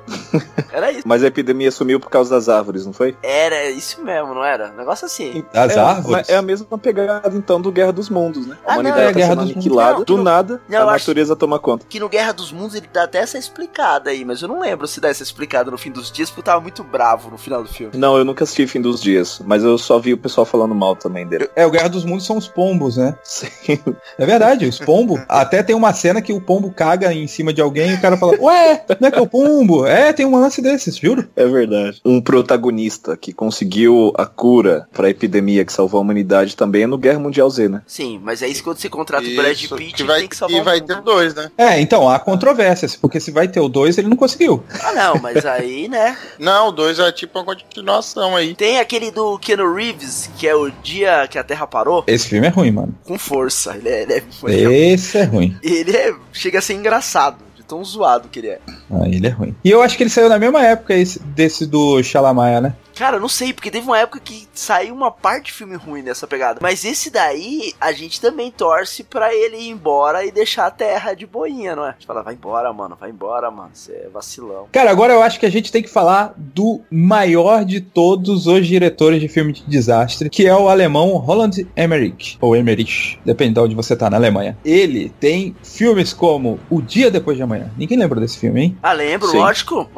[0.72, 1.02] Era isso.
[1.06, 3.16] Mas a epidemia sumiu por causa das árvores, não foi?
[3.22, 4.68] Era isso mesmo, não era?
[4.72, 5.44] Negócio assim.
[5.52, 6.28] Das é, árvores.
[6.28, 8.56] É a mesma pegada, então, do Guerra dos Mundos, né?
[8.66, 9.56] A Ah, não, humanidade é tá Guerra sendo dos Mundos.
[9.64, 10.24] aniquilada, Não, do não.
[10.24, 11.86] nada, a acho- natureza toma conta.
[11.88, 14.86] Que no Guerra dos Mundos ele dá até essa explicada aí, mas eu não lembro
[14.86, 17.62] se dá essa explicada no fim dos dias, porque eu tava muito bravo no final
[17.62, 17.96] do filme.
[17.96, 20.96] Não, eu nunca assisti Fim dos Dias, mas eu só vi o pessoal falando mal
[20.96, 21.48] também dele.
[21.54, 23.16] É, o Guerra dos Mundos são os pombos, né?
[23.22, 23.78] Sim.
[24.18, 25.20] É verdade, os pombos.
[25.28, 28.16] Até tem uma cena que o pombo caga em cima de alguém e o cara
[28.16, 29.86] fala, ué, não é que é o pombo?
[29.86, 31.28] É, tem um lance desses, juro.
[31.36, 32.00] É verdade.
[32.04, 36.98] Um protagonista que conseguiu a cura pra epidemia que salvou a humanidade também é no
[36.98, 37.82] Guerra Mundial Z, né?
[37.86, 40.58] Sim, mas aí quando você contrata o Brad Isso, Pitt, que vai, tem que salvar
[40.58, 41.50] e o vai ter dois, né?
[41.56, 44.62] É, então, há controvérsias, porque se vai ter o 2, ele não conseguiu.
[44.82, 46.16] Ah, não, mas aí, né?
[46.38, 48.54] Não, o dois é tipo uma continuação aí.
[48.54, 52.46] Tem aquele do Keanu Reeves, que é o dia que a Terra parou, Esse filme
[52.46, 52.94] é ruim, mano.
[53.04, 53.76] com força.
[53.76, 54.02] Ele é.
[54.02, 55.56] Ele é, Esse é ruim.
[55.62, 58.60] ele é- chega a ser engraçado, de tão zoado que ele é.
[58.90, 59.54] Ah, ele é ruim.
[59.64, 62.74] E eu acho que ele saiu na mesma época esse, desse do Xalamaia, né?
[62.96, 66.02] Cara, eu não sei, porque teve uma época que saiu uma parte de filme ruim
[66.02, 66.58] nessa pegada.
[66.62, 71.12] Mas esse daí, a gente também torce pra ele ir embora e deixar a terra
[71.14, 71.90] de boinha, não é?
[71.90, 73.70] A gente fala, vai embora, mano, vai embora, mano.
[73.74, 74.66] Você é vacilão.
[74.72, 78.66] Cara, agora eu acho que a gente tem que falar do maior de todos os
[78.66, 83.60] diretores de filme de desastre, que é o alemão Roland Emmerich, ou Emmerich, depende de
[83.60, 84.56] onde você tá na Alemanha.
[84.64, 87.70] Ele tem filmes como O Dia Depois de Amanhã.
[87.76, 88.78] Ninguém lembra desse filme, hein?
[88.82, 89.36] Ah, lembro, Sim.
[89.38, 89.88] lógico.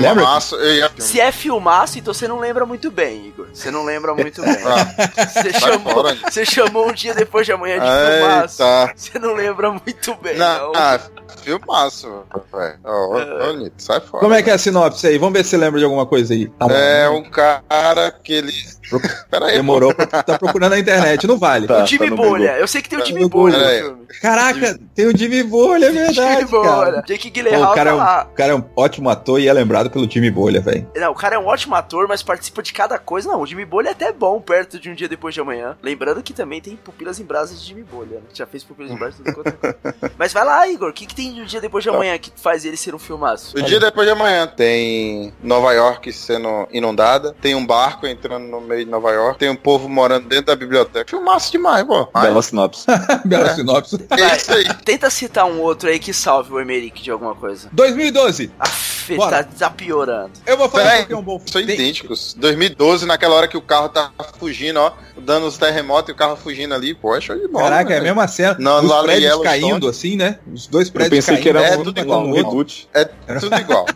[0.00, 0.24] Lembra?
[0.52, 3.46] eu ia- se é filmaço, então você não lembra muito bem, Igor.
[3.50, 4.56] Você não lembra muito bem.
[4.62, 7.86] Ah, Você sai chamou, você chamou um dia depois de amanhã de.
[7.86, 8.92] Eita.
[8.94, 10.72] Você não lembra muito bem, Não, não.
[10.76, 11.00] ah,
[11.42, 12.74] filmaço, velho.
[12.84, 13.48] Ó, É.
[13.48, 14.20] ô, Nito, sai fora.
[14.20, 15.18] Como é que é a sinopse aí?
[15.18, 16.48] Vamos ver se você lembra de alguma coisa aí.
[16.48, 16.66] Tá.
[16.72, 18.52] É um cara que ele.
[19.30, 21.66] Pera aí, Demorou, pra- tá procurando na internet, não vale.
[21.66, 21.82] Tá.
[21.82, 22.48] O Jimmy no Bolha.
[22.48, 22.60] Google.
[22.60, 23.78] Eu sei que tem o Tá Jimmy Bolha no Google.
[24.06, 24.06] filme.
[24.20, 26.68] Caraca, tem o Jimmy Bolha, é verdade, Jimmy Bolha.
[26.70, 27.02] cara.
[27.06, 28.28] Jake Pô, Gyllenhaal o, cara é tá um, lá.
[28.30, 30.86] o cara é um ótimo ator e é lembrado pelo Jimmy Bolha, velho.
[30.94, 33.28] Não, o cara é um ótimo ator, mas participa de cada coisa.
[33.28, 35.76] Não, o Jimmy Bolha é até bom perto de um dia depois de amanhã.
[35.82, 38.16] Lembrando que também tem pupilas em brasas de Jimmy Bolha.
[38.16, 38.22] Né?
[38.34, 40.10] Já fez pupilas em brasas tudo quanto é.
[40.18, 40.90] Mas vai lá, Igor.
[40.90, 42.98] O que, que tem de um dia depois de amanhã que faz ele ser um
[42.98, 43.56] filmaço?
[43.56, 48.60] O dia depois de amanhã tem Nova York sendo inundada, tem um barco entrando no
[48.60, 51.08] meio de Nova York, tem um povo morando dentro da biblioteca.
[51.08, 52.06] Filmaço demais, pô.
[52.12, 52.86] Bela sinopse.
[53.24, 53.96] Bela sinopse.
[54.10, 54.64] é isso aí.
[54.84, 57.68] Tenta citar um outro aí que salve o Emerick de alguma coisa.
[57.72, 58.50] 2012.
[58.58, 59.44] Aff, Bora.
[59.44, 60.30] tá, tá piorando.
[60.46, 62.34] Eu vou falar que é um bom São Tem- idênticos.
[62.38, 66.36] 2012, naquela hora que o carro tá fugindo, ó, dando os terremotos e o carro
[66.36, 67.64] fugindo ali, pô, é show de bola.
[67.64, 68.56] Caraca, é a mesma cena.
[68.58, 70.38] Não, Os lá no prédios caindo assim, né?
[70.52, 72.88] Os dois Eu pensei que era É um, tudo um igual, reboot.
[72.94, 73.04] É
[73.38, 73.86] tudo igual.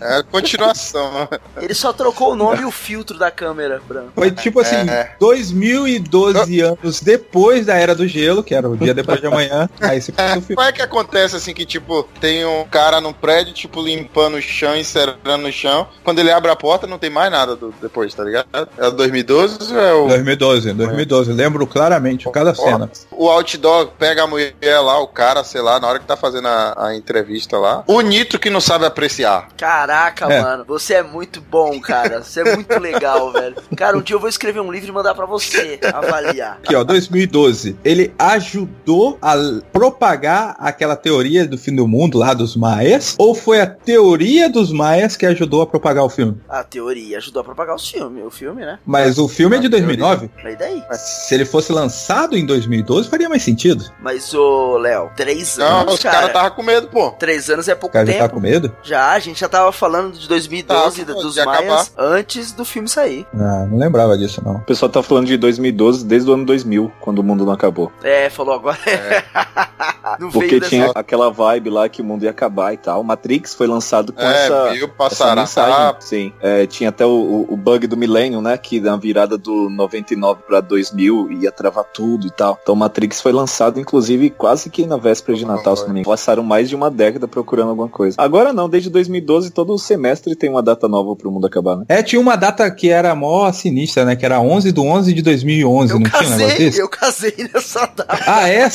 [0.00, 1.28] É a continuação.
[1.56, 4.12] Ele só trocou o nome e o filtro da câmera, branco.
[4.14, 5.12] Foi tipo assim, É.
[5.20, 9.68] 2012 anos depois da Era do Gelo, que era o dia depois de amanhã.
[9.80, 13.52] Aí você fez o é que acontece assim que, tipo, tem um cara num prédio,
[13.52, 15.88] tipo, limpando o chão, encerando no chão.
[16.02, 18.68] Quando ele abre a porta, não tem mais nada do, depois, tá ligado?
[18.78, 20.08] É o 2012 ou é o.
[20.08, 21.32] 2012, 2012.
[21.32, 22.90] Lembro claramente cada cena.
[23.10, 26.48] O outdoor pega a mulher lá, o cara, sei lá, na hora que tá fazendo
[26.48, 27.84] a, a entrevista lá.
[27.86, 29.48] O Nitro que não sabe apreciar.
[29.56, 30.42] Caraca, É.
[30.42, 32.22] mano, você é muito bom, cara.
[32.22, 33.56] Você é muito legal, velho.
[33.76, 36.58] Cara, um dia eu vou escrever um livro e mandar pra você avaliar.
[36.64, 37.76] Aqui, ó, 2012.
[37.84, 39.34] Ele ajudou a
[39.72, 43.14] propagar aquela teoria do fim do mundo lá dos maias?
[43.18, 46.40] Ou foi a teoria dos maias que ajudou a propagar o filme?
[46.48, 48.78] A teoria ajudou a propagar os filmes, o filme, né?
[48.86, 49.86] Mas o filme é de A teoria.
[49.96, 50.30] 2009.
[50.42, 50.82] Mas daí?
[50.96, 53.84] Se ele fosse lançado em 2012, faria mais sentido.
[54.00, 56.32] Mas, ô, Léo, três Não, os caras cara.
[56.32, 57.10] tava com medo, pô.
[57.12, 58.24] Três anos é O pouco cara já tempo.
[58.24, 58.74] tá com medo?
[58.82, 63.26] Já, a gente já tava falando de 2012, Tá, dos Maias, antes do filme sair.
[63.34, 64.56] Ah, não lembrava disso, não.
[64.56, 67.90] O pessoal tá falando de 2012 desde o ano 2000, quando o mundo não acabou.
[68.02, 68.78] É, falou agora.
[70.18, 70.70] não Porque veio dessa...
[70.70, 73.02] tinha aquela vibe lá que o mundo ia acabar e tal.
[73.02, 75.96] Matrix foi lançado com É, essa, viu, essa mensagem.
[76.00, 76.32] Sim.
[76.40, 78.56] É, tinha até o, o- o bug do Millennium, né?
[78.56, 82.58] Que na virada do 99 pra 2000 ia travar tudo e tal.
[82.62, 86.12] Então Matrix foi lançado, inclusive, quase que na véspera de Natal, se engano.
[86.12, 88.16] Passaram mais de uma década procurando alguma coisa.
[88.18, 91.84] Agora não, desde 2012, todo semestre tem uma data nova pro mundo acabar, né?
[91.88, 94.16] É, tinha uma data que era mó sinistra, né?
[94.16, 96.80] Que era 11 do 11 de 2011, Eu não tinha um negócio casei, desse?
[96.80, 98.06] eu casei nessa data.
[98.26, 98.68] Ah, é?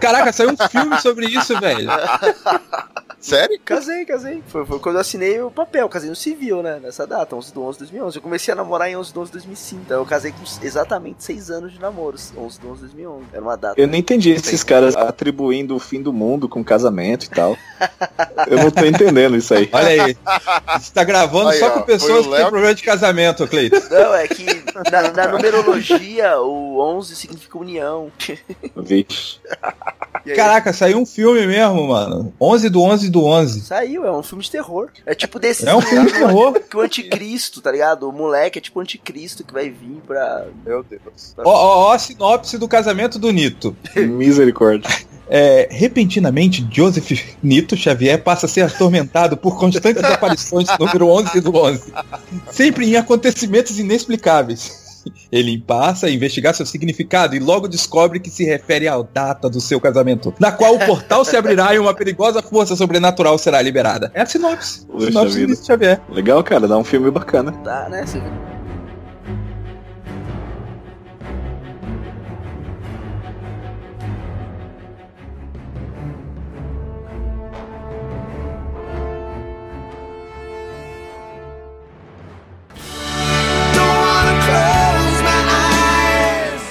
[0.00, 1.88] Caraca, saiu um filme sobre isso, velho.
[3.22, 3.56] Sério?
[3.64, 4.42] Casei, casei.
[4.48, 6.80] Foi, foi quando eu assinei o papel, casei no civil, né?
[6.82, 8.16] Nessa data, 11 do 11 de 2011.
[8.16, 9.82] Eu comecei a namorar em 11 do 11 de 2005.
[9.86, 13.26] Então eu casei com exatamente 6 anos de namoro, 11 do 11 de 2011.
[13.32, 13.80] Era uma data.
[13.80, 17.56] Eu não entendi esses caras atribuindo o fim do mundo com casamento e tal.
[18.48, 19.70] Eu não tô entendendo isso aí.
[19.72, 20.16] Olha aí.
[20.80, 23.78] Você tá gravando Aí, só ó, com pessoas que têm problema de casamento, Cleiton.
[23.88, 24.44] Não, é que
[24.90, 28.10] na, na numerologia o 11 significa união.
[28.76, 29.38] Vixe.
[30.34, 32.32] Caraca, saiu um filme mesmo, mano.
[32.40, 33.60] 11 do 11 do 11.
[33.62, 34.88] Saiu, é um filme de terror.
[35.04, 35.68] É tipo desse.
[35.68, 36.60] É um filme de terror.
[36.60, 38.08] Que o anticristo, tá ligado?
[38.08, 40.46] O moleque é tipo o anticristo que vai vir pra.
[40.64, 41.34] Meu Deus.
[41.38, 43.76] Ó, ó, ó a sinopse do casamento do Nito.
[43.96, 44.88] Misericórdia.
[45.28, 47.10] É, repentinamente, Joseph
[47.42, 51.92] Nito Xavier passa a ser atormentado por constantes aparições do número 11 do 11.
[52.50, 54.81] Sempre em acontecimentos inexplicáveis.
[55.30, 59.60] Ele passa a investigar seu significado e logo descobre que se refere à data do
[59.60, 64.10] seu casamento, na qual o portal se abrirá e uma perigosa força sobrenatural será liberada.
[64.14, 64.86] É a sinopse.
[64.86, 65.54] Poxa sinopse vida.
[65.56, 66.00] Xavier.
[66.10, 67.52] Legal, cara, dá um filme bacana.
[67.64, 68.04] Tá, né?
[68.06, 68.20] Você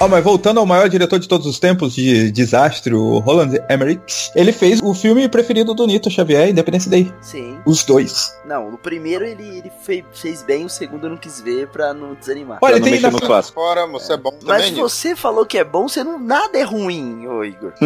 [0.02, 4.30] Ó, mas voltando ao maior diretor de todos os tempos de desastre, o Roland Emmerich,
[4.34, 7.12] ele fez o filme preferido do Nito Xavier, Independence Day.
[7.20, 7.60] Sim.
[7.64, 8.34] Os dois.
[8.44, 11.94] Não, no primeiro ele, ele fez, fez bem, o segundo eu não quis ver pra
[11.94, 12.58] não desanimar.
[12.60, 13.54] Olha, não tem mexer na- no clássico.
[13.60, 14.80] Fora, você é bom Mas também, Nito.
[14.82, 16.18] você falou que é bom, você não.
[16.18, 17.72] Nada é ruim, ô Igor.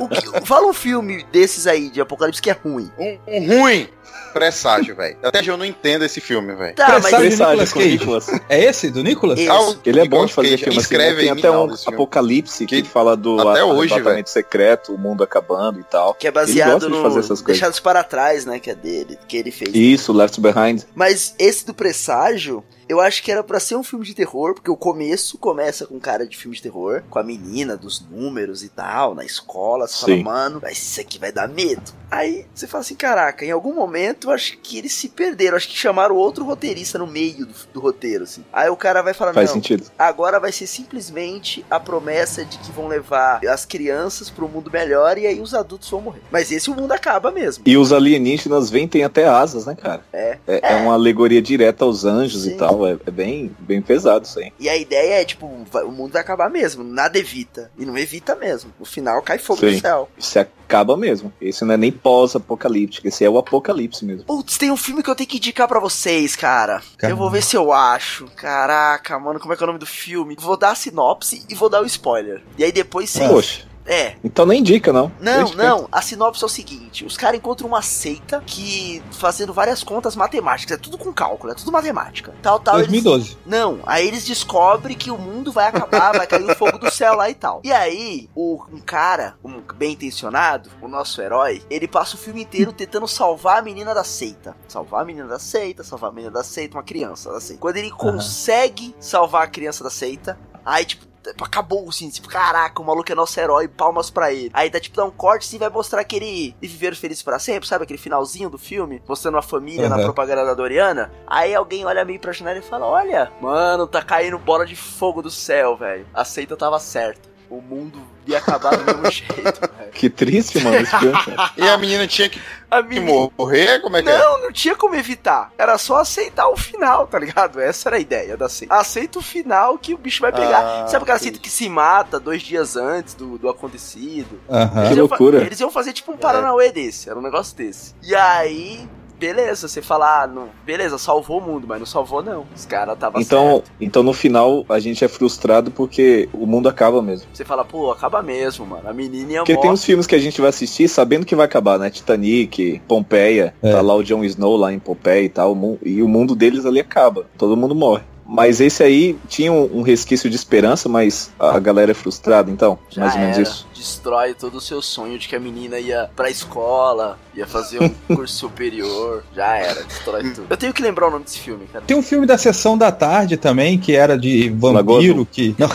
[0.00, 2.90] O que- fala um filme desses aí de Apocalipse que é ruim.
[2.98, 3.88] Um, um ruim
[4.32, 5.16] presságio, velho.
[5.22, 6.74] Até hoje eu não entendo esse filme, velho.
[6.74, 7.02] Tá, mas.
[7.04, 7.26] Presságio.
[7.28, 7.90] Presságio Nicolas com Cage.
[7.90, 8.26] Nicolas.
[8.48, 9.38] É esse, do Nicolas?
[9.38, 9.48] Esse.
[9.48, 11.08] Ah, o Ele é bom Nicolas de fazer filme assim, né?
[11.08, 11.74] escreve Tem aí até um.
[11.86, 16.14] Apocalipse que, Que fala do até hoje, arrebatamento secreto, o mundo acabando e tal.
[16.14, 17.44] Que é baseado de no fazer essas coisas.
[17.46, 18.58] Deixados para Trás, né?
[18.58, 19.74] Que é dele, que ele fez.
[19.74, 20.82] Isso, Left Behind.
[20.94, 24.70] Mas esse do Presságio, eu acho que era pra ser um filme de terror, porque
[24.70, 28.68] o começo começa com cara de filme de terror, com a menina dos números e
[28.68, 30.22] tal, na escola, você Sim.
[30.22, 31.92] fala, mano, isso aqui vai dar medo.
[32.10, 35.68] Aí você fala assim, caraca, em algum momento eu acho que eles se perderam, acho
[35.68, 38.44] que chamaram outro roteirista no meio do, do roteiro, assim.
[38.52, 39.90] Aí o cara vai falar, Faz não, sentido.
[39.98, 45.16] agora vai ser simplesmente a promessa de que vão levar as crianças pro mundo melhor
[45.16, 46.20] e aí os adultos vão morrer.
[46.30, 47.64] Mas esse o mundo acaba mesmo.
[47.66, 50.02] E os alienígenas vêm, tem até asas, né, cara?
[50.12, 50.36] É.
[50.46, 52.50] É, é uma alegoria direta aos anjos Sim.
[52.50, 52.81] e tal.
[52.86, 54.52] É, é bem, bem pesado isso aí.
[54.58, 57.70] E a ideia é, tipo, vai- o mundo vai acabar mesmo, nada evita.
[57.78, 58.72] E não evita mesmo.
[58.78, 59.72] No final cai fogo Sim.
[59.76, 60.08] do céu.
[60.18, 61.32] Isso acaba mesmo.
[61.40, 63.06] Esse não é nem pós-apocalíptico.
[63.06, 64.24] Esse é o apocalipse mesmo.
[64.24, 66.82] Putz, tem um filme que eu tenho que indicar pra vocês, cara.
[66.96, 67.12] Caramba.
[67.12, 68.26] Eu vou ver se eu acho.
[68.36, 70.36] Caraca, mano, como é que é o nome do filme?
[70.38, 72.42] Vou dar a sinopse e vou dar o spoiler.
[72.56, 73.28] E aí depois vocês.
[73.30, 73.71] Poxa.
[73.84, 74.14] É.
[74.22, 75.10] Então nem indica, não.
[75.20, 75.88] Não, não.
[75.90, 80.76] A sinopse é o seguinte: os caras encontram uma seita que, fazendo várias contas matemáticas,
[80.78, 82.32] é tudo com cálculo, é tudo matemática.
[82.42, 82.76] Tal, tal.
[82.76, 83.36] eles- 2012.
[83.44, 87.14] Não, aí eles descobrem que o mundo vai acabar, vai cair o fogo do céu
[87.14, 87.60] lá e tal.
[87.64, 92.42] E aí, o, um cara, um bem intencionado, o nosso herói, ele passa o filme
[92.42, 94.56] inteiro tentando salvar a menina da seita.
[94.68, 97.60] Salvar a menina da seita, salvar a menina da seita, uma criança da seita.
[97.60, 101.11] Quando ele consegue salvar a criança da seita, aí tipo.
[101.40, 104.50] Acabou, assim, tipo, caraca, o maluco é nosso herói, palmas pra ele.
[104.52, 107.68] Aí dá, tipo, dá um corte, assim, vai mostrar que ele viveram felizes pra sempre,
[107.68, 107.84] sabe?
[107.84, 110.02] Aquele finalzinho do filme, mostrando a família na Uhum.
[110.04, 111.12] propaganda da Doriana.
[111.26, 115.22] Aí alguém olha meio pra janela e fala: Olha, mano, tá caindo bola de fogo
[115.22, 116.06] do céu, velho.
[116.12, 117.31] A seita tava certa.
[117.52, 119.60] O mundo ia acabar do mesmo jeito.
[119.92, 121.18] Que triste, mano, esse filme.
[121.58, 123.30] E a menina tinha que, A que menina.
[123.36, 123.80] morrer?
[123.80, 124.16] Como é que é?
[124.18, 125.52] Não, não tinha como evitar.
[125.58, 127.60] Era só aceitar o final, tá ligado?
[127.60, 128.74] Essa era a ideia da seita.
[128.74, 130.84] Aceita o final que o bicho vai pegar.
[130.84, 134.40] Ah, Sabe aquela seita que se mata dois dias antes do, do acontecido?
[134.48, 134.88] Aham.
[134.88, 135.42] Que iam fa- loucura.
[135.42, 137.94] Eles iam fazer tipo um Paranauê desse, era um negócio desse.
[138.02, 138.88] E aí,
[139.26, 142.44] beleza, você fala, ah, não, beleza, salvou o mundo, mas não salvou não.
[142.54, 143.70] Os caras tava Então, certo.
[143.80, 147.28] então no final a gente é frustrado porque o mundo acaba mesmo.
[147.32, 148.88] Você fala, pô, acaba mesmo, mano.
[148.88, 149.74] A menininha Porque tem morre.
[149.74, 151.88] uns filmes que a gente vai assistir sabendo que vai acabar, né?
[151.88, 153.70] Titanic, Pompeia, É.
[153.72, 156.80] tá lá o Jon Snow lá em Pompeia e tal, e o mundo deles ali
[156.80, 158.02] acaba, todo mundo morre.
[158.24, 162.78] Mas esse aí tinha um, um resquício de esperança, mas a galera é frustrada, então,
[162.88, 163.42] Já mais ou menos era.
[163.42, 163.66] isso.
[163.86, 167.88] Destrói todo o seu sonho de que a menina ia pra escola, ia fazer um
[168.14, 169.24] curso superior.
[169.34, 170.46] Já era, destrói tudo.
[170.48, 171.84] Eu tenho que lembrar o nome desse filme, cara.
[171.84, 175.52] Tem um filme da Sessão da Tarde também, que era de vampiro, que.
[175.58, 175.68] Não,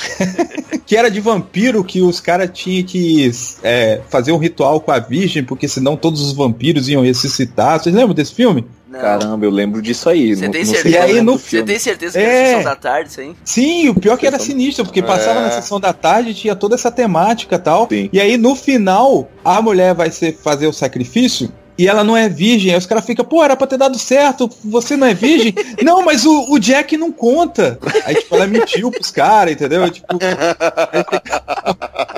[0.86, 3.30] que era de vampiro, que os caras tinham que
[3.62, 7.78] é, fazer um ritual com a Virgem, porque senão todos os vampiros iam ressuscitar.
[7.78, 8.66] Vocês lembram desse filme?
[8.90, 9.02] Não.
[9.02, 10.34] Caramba, eu lembro disso aí.
[10.34, 10.88] Você tem certeza?
[10.96, 12.30] E aí, qual é no- Você tem certeza que É.
[12.30, 13.36] é a sessão da tarde, isso aí?
[13.44, 15.04] Sim, o pior que era sinistro, porque É.
[15.04, 17.86] passava na sessão da tarde, tinha toda essa temática e tal.
[17.92, 17.97] Sim.
[18.12, 21.52] E aí no final, a mulher vai ser fazer o sacrifício.
[21.78, 24.50] E ela não é virgem, aí os caras ficam, pô, era pra ter dado certo,
[24.66, 25.54] você não é virgem?
[25.84, 27.78] não, mas o, o Jack não conta.
[28.04, 29.88] Aí, tipo, ela mentiu pros caras, entendeu?
[29.92, 30.08] Tipo,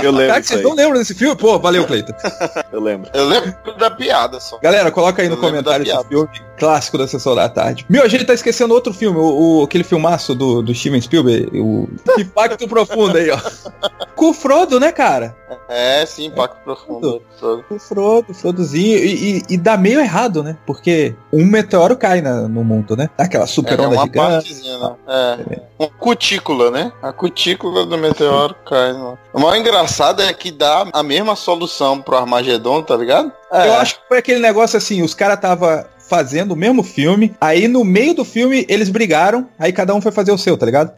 [0.01, 0.65] Eu lembro cara, vocês aí.
[0.65, 1.35] não lembram desse filme?
[1.35, 2.13] Pô, valeu, Cleiton.
[2.71, 3.11] Eu lembro.
[3.13, 4.57] Eu lembro da piada só.
[4.59, 7.85] Galera, coloca aí no Eu lembro comentário esse filme clássico da Sessão da Tarde.
[7.89, 11.59] Meu, a gente tá esquecendo outro filme, o, o- aquele filmaço do, do Steven Spielberg,
[11.59, 11.87] o
[12.19, 13.39] Impacto Profundo aí, ó.
[14.15, 15.35] Com o Frodo, né, cara?
[15.69, 17.21] É, sim, impacto profundo.
[17.69, 20.57] O Frodo, Frodozinho, e, e- e dá meio errado, né?
[20.65, 23.09] Porque um meteoro cai na- no mundo, né?
[23.17, 24.31] Aquela super É, é onda uma gigante.
[24.33, 24.95] partezinha, né?
[25.07, 25.61] É.
[25.79, 26.91] Uma cutícula, né?
[27.01, 28.91] A cutícula do meteoro cai.
[28.93, 29.17] Né?
[29.33, 33.31] O maior engraçado é que dá a mesma solução pro Armagedon, tá ligado?
[33.51, 37.67] Eu acho que foi aquele negócio assim, os caras tava fazendo o mesmo filme, aí
[37.67, 40.91] no meio do filme eles brigaram, aí cada um foi fazer o seu, tá ligado?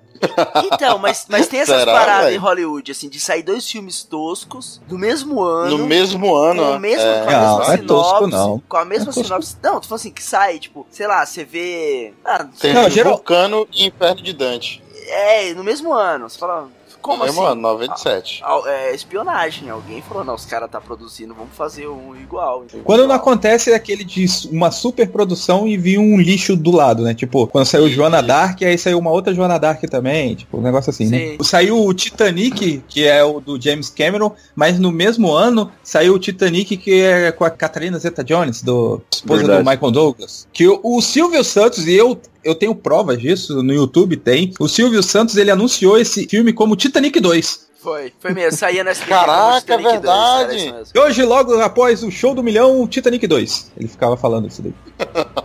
[0.71, 2.35] Então, mas, mas tem essas Será, paradas velho?
[2.35, 5.79] em Hollywood, assim, de sair dois filmes toscos do mesmo ano.
[5.79, 6.61] No mesmo ano.
[6.63, 7.23] com, o mesmo, é.
[7.23, 8.35] com a Não, mesma não é tosco, sinopse.
[8.37, 8.63] não.
[8.69, 9.23] Com a mesma é tosco.
[9.23, 9.57] sinopse.
[9.63, 12.13] Não, tu falando assim, que sai, tipo, sei lá, você vê.
[12.23, 14.83] Ah, Tem Não, geral- Vulcano e Inferno de Dante.
[15.07, 16.29] é, no mesmo ano.
[16.29, 16.69] Você fala.
[17.01, 17.39] Como é, assim?
[17.39, 18.41] mano, 97.
[18.43, 19.69] Al- É espionagem.
[19.69, 22.63] Alguém falou, não, os caras tá produzindo, vamos fazer um igual.
[22.83, 27.03] Quando não acontece é aquele de uma super produção e vir um lixo do lado,
[27.03, 27.13] né?
[27.13, 30.89] Tipo, quando saiu Joana Dark, aí saiu uma outra Joana Dark também, tipo, um negócio
[30.89, 31.17] assim, né?
[31.17, 31.37] Sim.
[31.43, 36.19] Saiu o Titanic, que é o do James Cameron, mas no mesmo ano saiu o
[36.19, 39.63] Titanic, que é com a Catherine Zeta-Jones, do esposa Verdade.
[39.63, 40.47] do Michael Douglas.
[40.53, 44.53] Que o, o Silvio Santos, e eu eu tenho provas disso, no YouTube tem.
[44.59, 47.71] O Silvio Santos, ele anunciou esse filme como Titanic 2.
[47.81, 48.57] Foi, foi mesmo.
[48.57, 50.73] Saía nessa Caraca, verdade.
[50.93, 53.71] E hoje, logo após o show do milhão, o Titanic 2.
[53.77, 54.73] Ele ficava falando isso daí.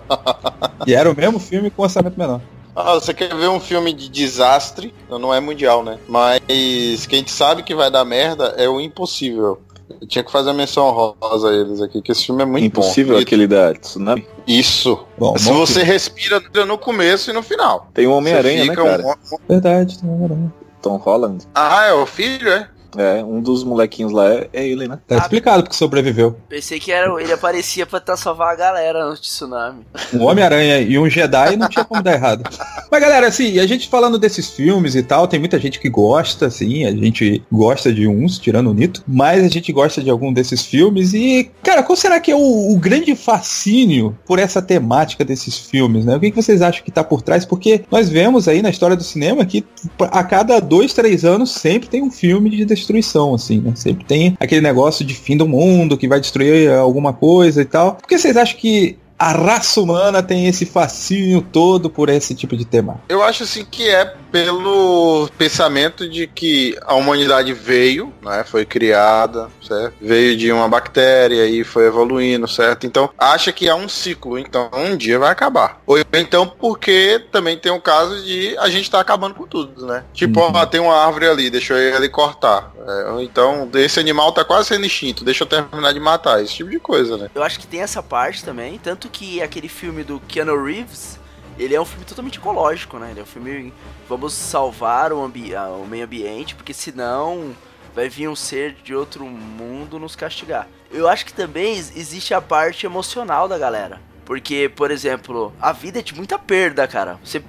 [0.86, 2.40] e era o mesmo filme com orçamento menor.
[2.74, 4.92] Ah, você quer ver um filme de desastre?
[5.08, 5.98] Não, não é mundial, né?
[6.06, 9.62] Mas quem sabe que vai dar merda é o impossível.
[10.00, 12.64] Eu tinha que fazer a menção rosa a eles aqui, que esse filme é muito
[12.64, 13.22] Impossível bom.
[13.22, 14.26] aquele da Tsunami.
[14.46, 14.98] Isso.
[15.16, 17.88] Bom, Se bom você respira no começo e no final.
[17.94, 19.02] Tem o Você Homem-Aranha, né, cara?
[19.06, 20.52] um- Verdade, tem Homem-Aranha.
[20.82, 21.46] Tom Holland.
[21.54, 22.68] Ah, é o filho, é?
[22.96, 24.98] É, um dos molequinhos lá é, é ele, né?
[25.06, 26.36] Tá explicado porque sobreviveu.
[26.48, 29.84] Pensei que era, ele aparecia pra tentar salvar a galera antes de tsunami.
[30.12, 32.48] Um Homem-Aranha e um Jedi não tinha como dar errado.
[32.90, 36.46] Mas galera, assim, a gente falando desses filmes e tal, tem muita gente que gosta,
[36.46, 40.32] assim, a gente gosta de uns, tirando o Nito, mas a gente gosta de algum
[40.32, 45.24] desses filmes e, cara, qual será que é o, o grande fascínio por essa temática
[45.24, 46.16] desses filmes, né?
[46.16, 47.44] O que, que vocês acham que tá por trás?
[47.44, 49.64] Porque nós vemos aí na história do cinema que
[49.98, 53.72] a cada dois, três anos sempre tem um filme de destruição, assim, né?
[53.74, 57.94] Sempre tem aquele negócio de fim do mundo que vai destruir alguma coisa e tal.
[57.94, 62.56] Por que vocês acham que a raça humana tem esse fascínio todo por esse tipo
[62.56, 63.00] de tema?
[63.08, 69.48] Eu acho assim que é pelo pensamento de que a humanidade veio, né, foi criada,
[69.66, 69.94] certo?
[70.00, 72.86] Veio de uma bactéria e foi evoluindo, certo?
[72.86, 75.80] Então acha que é um ciclo, então um dia vai acabar.
[75.86, 80.04] Ou então porque também tem o caso de a gente tá acabando com tudo, né?
[80.12, 80.52] Tipo, Uhum.
[80.54, 82.72] ó, tem uma árvore ali, deixa eu ele cortar.
[82.86, 86.54] É, ou então esse animal tá quase sendo extinto, deixa eu terminar de matar, esse
[86.54, 87.30] tipo de coisa, né?
[87.34, 91.18] Eu acho que tem essa parte também, tanto que aquele filme do Keanu Reeves,
[91.58, 93.10] ele é um filme totalmente ecológico, né?
[93.10, 93.72] Ele é um filme
[94.08, 97.54] vamos salvar o, ambi o meio ambiente, porque senão
[97.94, 100.68] vai vir um ser de outro mundo nos castigar.
[100.90, 104.00] Eu acho que também ex- existe a parte emocional da galera.
[104.24, 107.18] Porque, por exemplo, a vida é de muita perda, cara.
[107.24, 107.42] Você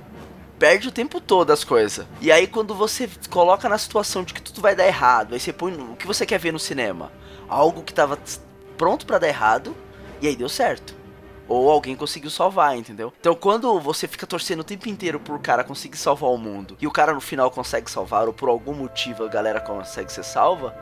[0.57, 2.05] perde o tempo todo as coisas.
[2.21, 5.51] E aí quando você coloca na situação de que tudo vai dar errado, aí você
[5.51, 7.11] põe o que você quer ver no cinema?
[7.49, 8.17] Algo que tava
[8.77, 9.75] pronto pra dar errado
[10.21, 10.95] e aí deu certo.
[11.47, 13.13] Ou alguém conseguiu salvar, entendeu?
[13.19, 16.87] Então quando você fica torcendo o tempo inteiro pro cara conseguir salvar o mundo e
[16.87, 20.75] o cara no final consegue salvar ou por algum motivo a galera consegue ser salva,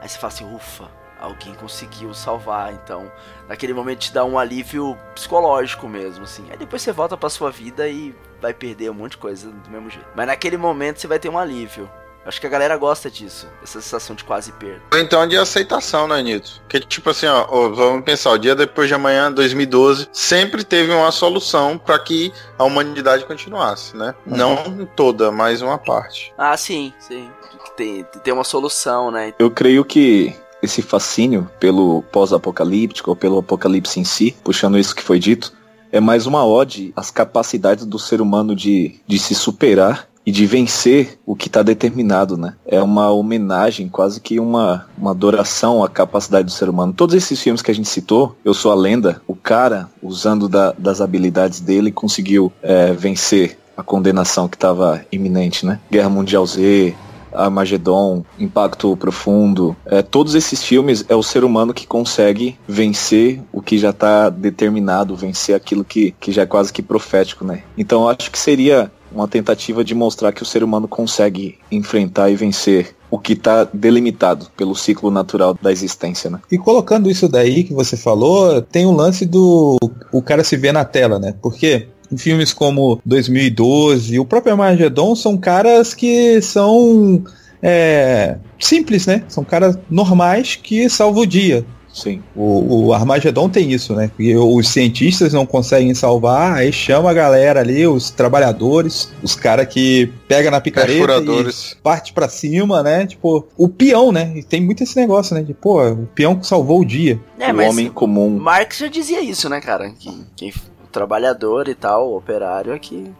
[0.00, 3.10] aí você fala assim, ufa, alguém conseguiu salvar, então
[3.48, 6.46] naquele momento te dá um alívio psicológico mesmo, assim.
[6.50, 9.70] Aí depois você volta pra sua vida e vai perder um monte de coisa do
[9.70, 10.08] mesmo jeito.
[10.14, 11.90] Mas naquele momento você vai ter um alívio.
[12.28, 14.82] Acho que a galera gosta disso, essa sensação de quase perda.
[14.96, 16.60] Então de aceitação, né, Nito?
[16.68, 20.92] Que tipo assim, ó, ó, vamos pensar, o dia depois de amanhã, 2012, sempre teve
[20.92, 24.14] uma solução para que a humanidade continuasse, né?
[24.26, 26.34] Não toda, mas uma parte.
[26.36, 27.30] Ah, sim, sim.
[27.74, 29.32] Tem, tem uma solução, né?
[29.38, 35.02] Eu creio que esse fascínio pelo pós-apocalíptico ou pelo apocalipse em si, puxando isso que
[35.02, 35.54] foi dito,
[35.90, 40.44] é mais uma ode às capacidades do ser humano de, de se superar e de
[40.44, 42.52] vencer o que está determinado, né?
[42.66, 46.92] É uma homenagem, quase que uma, uma adoração à capacidade do ser humano.
[46.92, 50.74] Todos esses filmes que a gente citou, Eu Sou a Lenda, o cara, usando da-
[50.76, 55.80] das habilidades dele, conseguiu é, vencer a condenação que estava iminente, né?
[55.90, 56.94] Guerra Mundial Z,
[57.32, 63.62] Armagedon, Impacto Profundo, é, todos esses filmes é o ser humano que consegue vencer o
[63.62, 67.62] que já está determinado, vencer aquilo que, que já é quase que profético, né?
[67.78, 72.36] Então acho que seria uma tentativa de mostrar que o ser humano consegue enfrentar e
[72.36, 76.40] vencer o que está delimitado pelo ciclo natural da existência, né?
[76.50, 79.78] E colocando isso daí que você falou, tem o lance do
[80.12, 81.34] o cara se vê na tela, né?
[81.40, 87.22] Porque em filmes como 2012 e o próprio Armageddon são caras que são
[87.62, 89.24] é, simples, né?
[89.28, 91.64] São caras normais que salvam o dia.
[92.02, 92.22] Sim.
[92.34, 94.10] O, o Armagedon tem isso, né?
[94.18, 99.66] E os cientistas não conseguem salvar, aí chama a galera ali, os trabalhadores, os caras
[99.66, 103.06] que pega na picareta e parte pra cima, né?
[103.06, 104.32] Tipo, o peão, né?
[104.36, 105.42] E tem muito esse negócio, né?
[105.42, 107.18] De, pô, o peão que salvou o dia.
[107.38, 108.30] É, o mas homem comum.
[108.38, 109.90] Marx já dizia isso, né, cara?
[109.98, 113.10] Que, que o trabalhador e tal, o operário aqui.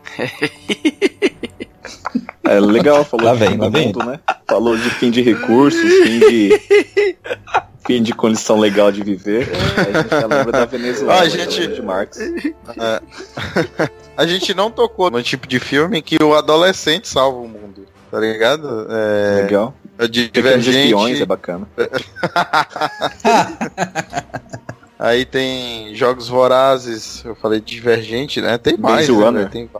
[2.44, 3.86] É legal, falou Lá de vem, fim lá do vem.
[3.86, 4.20] mundo, né?
[4.46, 6.60] Falou de fim de recursos, fim de.
[7.88, 9.48] Fim de condição legal de viver.
[9.78, 12.18] Aí a gente já lembra da Venezuela, Ah, a gente- de Marx.
[14.14, 17.86] A gente não tocou no tipo de filme que o adolescente salva o mundo.
[18.10, 18.86] tá ligado?
[18.90, 19.74] É, Legal.
[19.98, 21.22] é Pequenos espiões Divergente.
[21.22, 21.66] é bacana.
[24.98, 28.58] Aí tem Jogos Vorazes, eu falei Divergente, né?
[28.58, 29.08] Tem mais.
[29.08, 29.24] Maze né?
[29.24, 29.48] Runner.
[29.50, 29.70] Tem,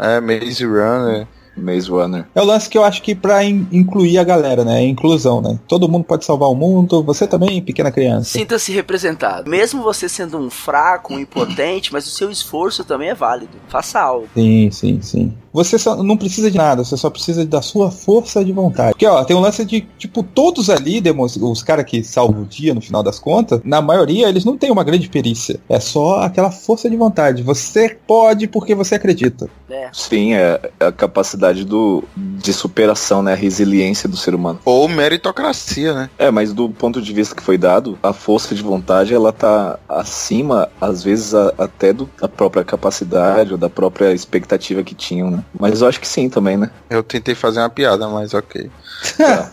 [0.00, 1.26] é, Maze Runner.
[1.56, 2.24] Maze Runner.
[2.34, 4.82] É o lance que eu acho que pra in- incluir a galera, né?
[4.82, 5.58] É inclusão, né?
[5.68, 8.30] Todo mundo pode salvar o mundo, você também, pequena criança.
[8.30, 9.50] Sinta-se representado.
[9.50, 13.52] Mesmo você sendo um fraco, um impotente, mas o seu esforço também é válido.
[13.68, 14.28] Faça algo.
[14.34, 15.32] Sim, sim, sim.
[15.52, 18.92] Você só não precisa de nada, você só precisa da sua força de vontade.
[18.92, 22.46] Porque, ó, tem um lance de, tipo, todos ali, demos- os caras que salvam o
[22.46, 25.60] dia no final das contas, na maioria, eles não têm uma grande perícia.
[25.68, 27.42] É só aquela força de vontade.
[27.42, 29.48] Você pode porque você acredita.
[29.68, 29.88] É.
[29.92, 33.32] Sim, é a capacidade do, de superação, né?
[33.32, 34.58] A resiliência do ser humano.
[34.64, 36.10] Ou meritocracia, né?
[36.18, 39.78] É, mas do ponto de vista que foi dado, a força de vontade, ela tá
[39.88, 45.30] acima, às vezes, a- até do, da própria capacidade ou da própria expectativa que tinham,
[45.30, 45.41] né?
[45.58, 46.70] Mas eu acho que sim também, né?
[46.88, 48.70] Eu tentei fazer uma piada, mas ok.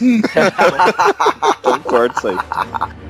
[1.60, 3.07] Então corta isso aí.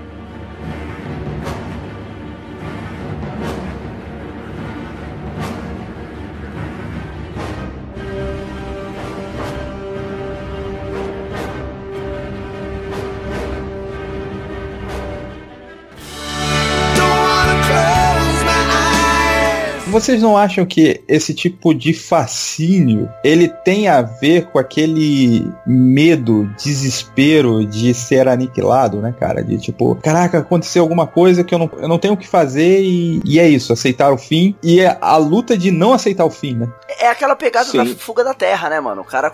[19.91, 26.45] Vocês não acham que esse tipo de fascínio ele tem a ver com aquele medo,
[26.63, 29.43] desespero de ser aniquilado, né, cara?
[29.43, 32.83] De tipo, caraca, aconteceu alguma coisa que eu não, eu não tenho o que fazer
[32.83, 34.55] e, e é isso, aceitar o fim.
[34.63, 36.69] E é a luta de não aceitar o fim, né?
[37.01, 37.79] É aquela pegada Sim.
[37.79, 39.03] da fuga da terra, né, mano?
[39.03, 39.33] O cara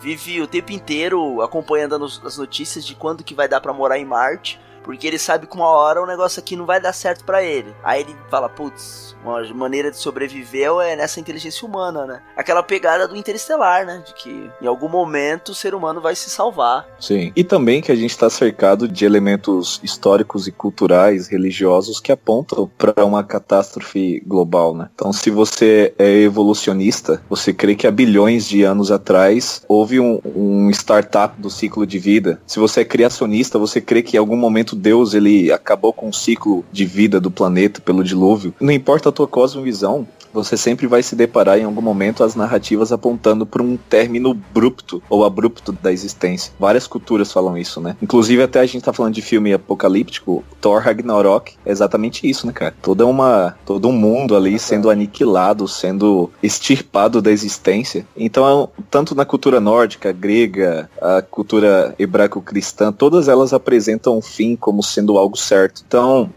[0.00, 3.98] vive o tempo inteiro acompanhando as as notícias de quando que vai dar pra morar
[3.98, 4.60] em Marte.
[4.86, 7.74] Porque ele sabe que uma hora o negócio aqui não vai dar certo pra ele.
[7.82, 12.22] Aí ele fala, putz, uma maneira de sobreviver é nessa inteligência humana, né?
[12.36, 14.02] Aquela pegada do interestelar, né?
[14.06, 16.86] De que em algum momento o ser humano vai se salvar.
[17.00, 17.32] Sim.
[17.34, 22.70] E também que a gente está cercado de elementos históricos e culturais, religiosos, que apontam
[22.78, 24.88] para uma catástrofe global, né?
[24.94, 30.20] Então, se você é evolucionista, você crê que há bilhões de anos atrás houve um,
[30.24, 32.40] um startup do ciclo de vida.
[32.46, 36.14] Se você é criacionista, você crê que em algum momento Deus ele acabou com o
[36.14, 38.54] ciclo de vida do planeta pelo dilúvio.
[38.60, 40.06] Não importa a tua cosmovisão,
[40.36, 45.02] você sempre vai se deparar em algum momento as narrativas apontando para um término abrupto
[45.08, 46.52] ou abrupto da existência.
[46.60, 47.96] Várias culturas falam isso, né?
[48.02, 52.52] Inclusive até a gente tá falando de filme apocalíptico, Thor Ragnarok é exatamente isso, né,
[52.52, 52.74] cara?
[52.82, 58.06] Toda uma todo um mundo ali sendo aniquilado, sendo extirpado da existência.
[58.14, 64.82] Então, tanto na cultura nórdica, grega, a cultura hebraico-cristã, todas elas apresentam o fim como
[64.82, 65.84] sendo algo certo.
[65.86, 66.28] Então,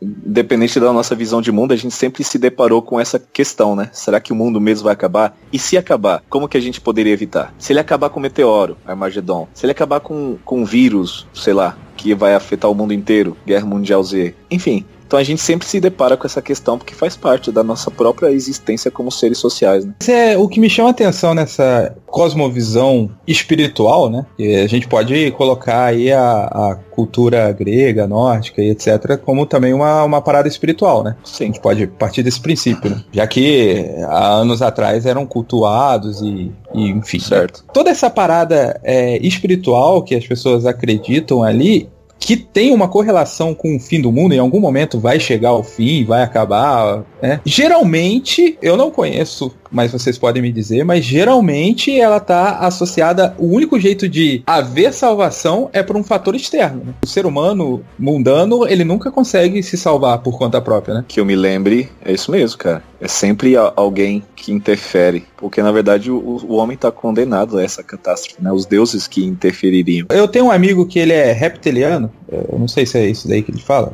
[0.00, 3.88] independente da nossa visão de mundo, a gente sempre se deparou com essa questão, né?
[3.94, 5.34] Será que o mundo mesmo vai acabar?
[5.50, 7.54] E se acabar, como que a gente poderia evitar?
[7.58, 11.54] Se ele acabar com o meteoro, Armagedon, se ele acabar com, com um vírus, sei
[11.54, 14.84] lá, que vai afetar o mundo inteiro, Guerra Mundial Z, enfim.
[15.08, 18.30] Então a gente sempre se depara com essa questão porque faz parte da nossa própria
[18.30, 19.94] existência como seres sociais, né?
[19.98, 24.26] Isso é o que me chama a atenção nessa cosmovisão espiritual, né?
[24.38, 29.16] E a gente pode colocar aí a, a cultura grega, nórdica e etc.
[29.24, 31.16] como também uma, uma parada espiritual, né?
[31.22, 31.46] A Sim.
[31.46, 33.02] gente pode partir desse princípio, né?
[33.10, 37.18] Já que há anos atrás eram cultuados e, e enfim.
[37.18, 37.64] Certo.
[37.72, 41.88] Toda essa parada é, espiritual que as pessoas acreditam ali,
[42.18, 45.62] que tem uma correlação com o fim do mundo, em algum momento vai chegar ao
[45.62, 47.40] fim, vai acabar, né?
[47.44, 53.46] Geralmente, eu não conheço, mas vocês podem me dizer, mas geralmente ela tá associada, o
[53.46, 56.82] único jeito de haver salvação é por um fator externo.
[56.84, 56.94] né?
[57.04, 61.04] O ser humano mundano, ele nunca consegue se salvar por conta própria, né?
[61.06, 62.82] Que eu me lembre, é isso mesmo, cara.
[63.00, 65.24] É sempre alguém que interfere.
[65.36, 68.50] Porque na verdade o, o homem tá condenado a essa catástrofe, né?
[68.52, 70.06] Os deuses que interfeririam.
[70.10, 73.42] Eu tenho um amigo que ele é reptiliano, eu não sei se é isso daí
[73.42, 73.92] que ele fala.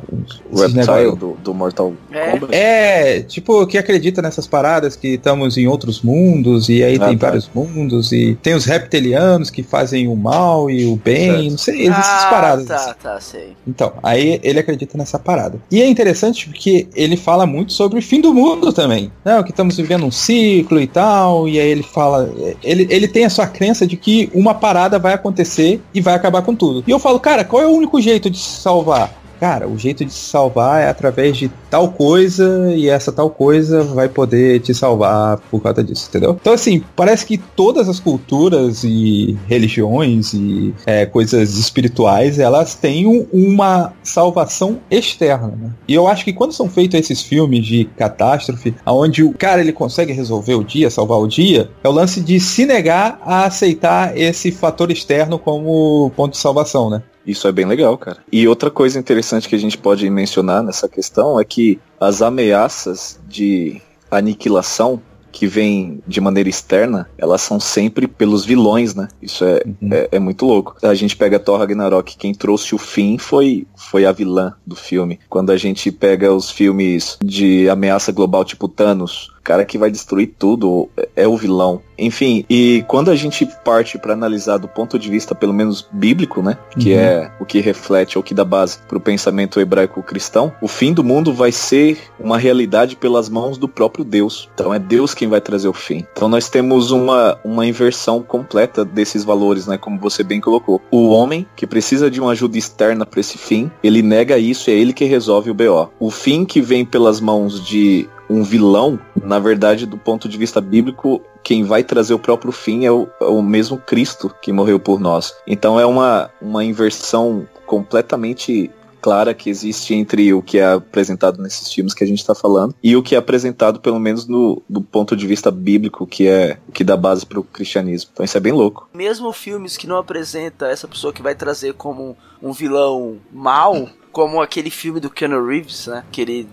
[0.51, 2.31] O Reptile do, do Mortal É.
[2.31, 2.53] Kombat.
[2.55, 7.17] É, tipo, que acredita nessas paradas que estamos em outros mundos, e aí Ah, tem
[7.17, 7.27] tá.
[7.27, 11.51] vários mundos, e tem os reptilianos que fazem o mal e o bem, Certo.
[11.51, 12.69] não sei, essas paradas.
[12.71, 12.85] assim.
[12.87, 13.53] tá, tá, sei.
[13.67, 15.59] Então, aí ele acredita nessa parada.
[15.71, 19.11] E é interessante porque ele fala muito sobre o fim do mundo também.
[19.23, 22.29] Não, que estamos vivendo um ciclo e tal, e aí ele fala.
[22.63, 26.41] Ele, ele tem a sua crença de que uma parada vai acontecer e vai acabar
[26.41, 26.83] com tudo.
[26.87, 29.11] E eu falo, cara, qual é o único jeito de se salvar?
[29.39, 33.83] cara, o jeito de se salvar é através de tal coisa e essa tal coisa
[33.83, 36.37] vai poder te salvar por causa disso, entendeu?
[36.39, 43.05] Então, assim, parece que todas as culturas e religiões e é, coisas espirituais, elas têm
[43.05, 45.69] um, uma salvação externa, né?
[45.87, 49.73] E eu acho que quando são feitos esses filmes de catástrofe, onde o cara ele
[49.73, 54.17] consegue resolver o dia, salvar o dia, é o lance de se negar a aceitar
[54.17, 57.03] esse fator externo como ponto de salvação, né?
[57.25, 58.17] Isso é bem legal, cara.
[58.31, 63.19] E outra coisa interessante que a gente pode mencionar nessa questão é que as ameaças
[63.27, 65.01] de aniquilação
[65.35, 69.09] que vêm de maneira externa, elas são sempre pelos vilões, né?
[69.21, 69.89] Isso é, uhum.
[69.91, 70.77] é, é, muito louco.
[70.81, 75.19] A gente pega Thor Ragnarok, quem trouxe o fim foi, foi a vilã do filme.
[75.27, 80.33] Quando a gente pega os filmes de ameaça global tipo Thanos, cara que vai destruir
[80.39, 81.81] tudo é o vilão.
[81.97, 86.41] Enfim, e quando a gente parte para analisar do ponto de vista pelo menos bíblico,
[86.41, 86.99] né, que uhum.
[86.99, 90.91] é o que reflete ou que dá base para o pensamento hebraico cristão, o fim
[90.91, 94.49] do mundo vai ser uma realidade pelas mãos do próprio Deus.
[94.53, 96.05] Então é Deus quem vai trazer o fim.
[96.11, 100.81] Então nós temos uma, uma inversão completa desses valores, né, como você bem colocou.
[100.89, 104.73] O homem que precisa de uma ajuda externa para esse fim, ele nega isso, é
[104.73, 105.89] ele que resolve o BO.
[105.99, 110.59] O fim que vem pelas mãos de um vilão, na verdade, do ponto de vista
[110.59, 114.79] bíblico, quem vai trazer o próprio fim é o, é o mesmo Cristo que morreu
[114.79, 115.33] por nós.
[115.45, 118.71] Então é uma, uma inversão completamente
[119.05, 122.73] clara que existe entre o que é apresentado nesses filmes que a gente está falando
[122.81, 126.57] e o que é apresentado, pelo menos no, do ponto de vista bíblico, que é
[126.67, 128.09] o que dá base para o cristianismo.
[128.11, 128.89] Então isso é bem louco.
[128.91, 134.41] Mesmo filmes que não apresenta essa pessoa que vai trazer como um vilão mal, como
[134.41, 136.03] aquele filme do Keanu Reeves, né?
[136.11, 136.47] Que ele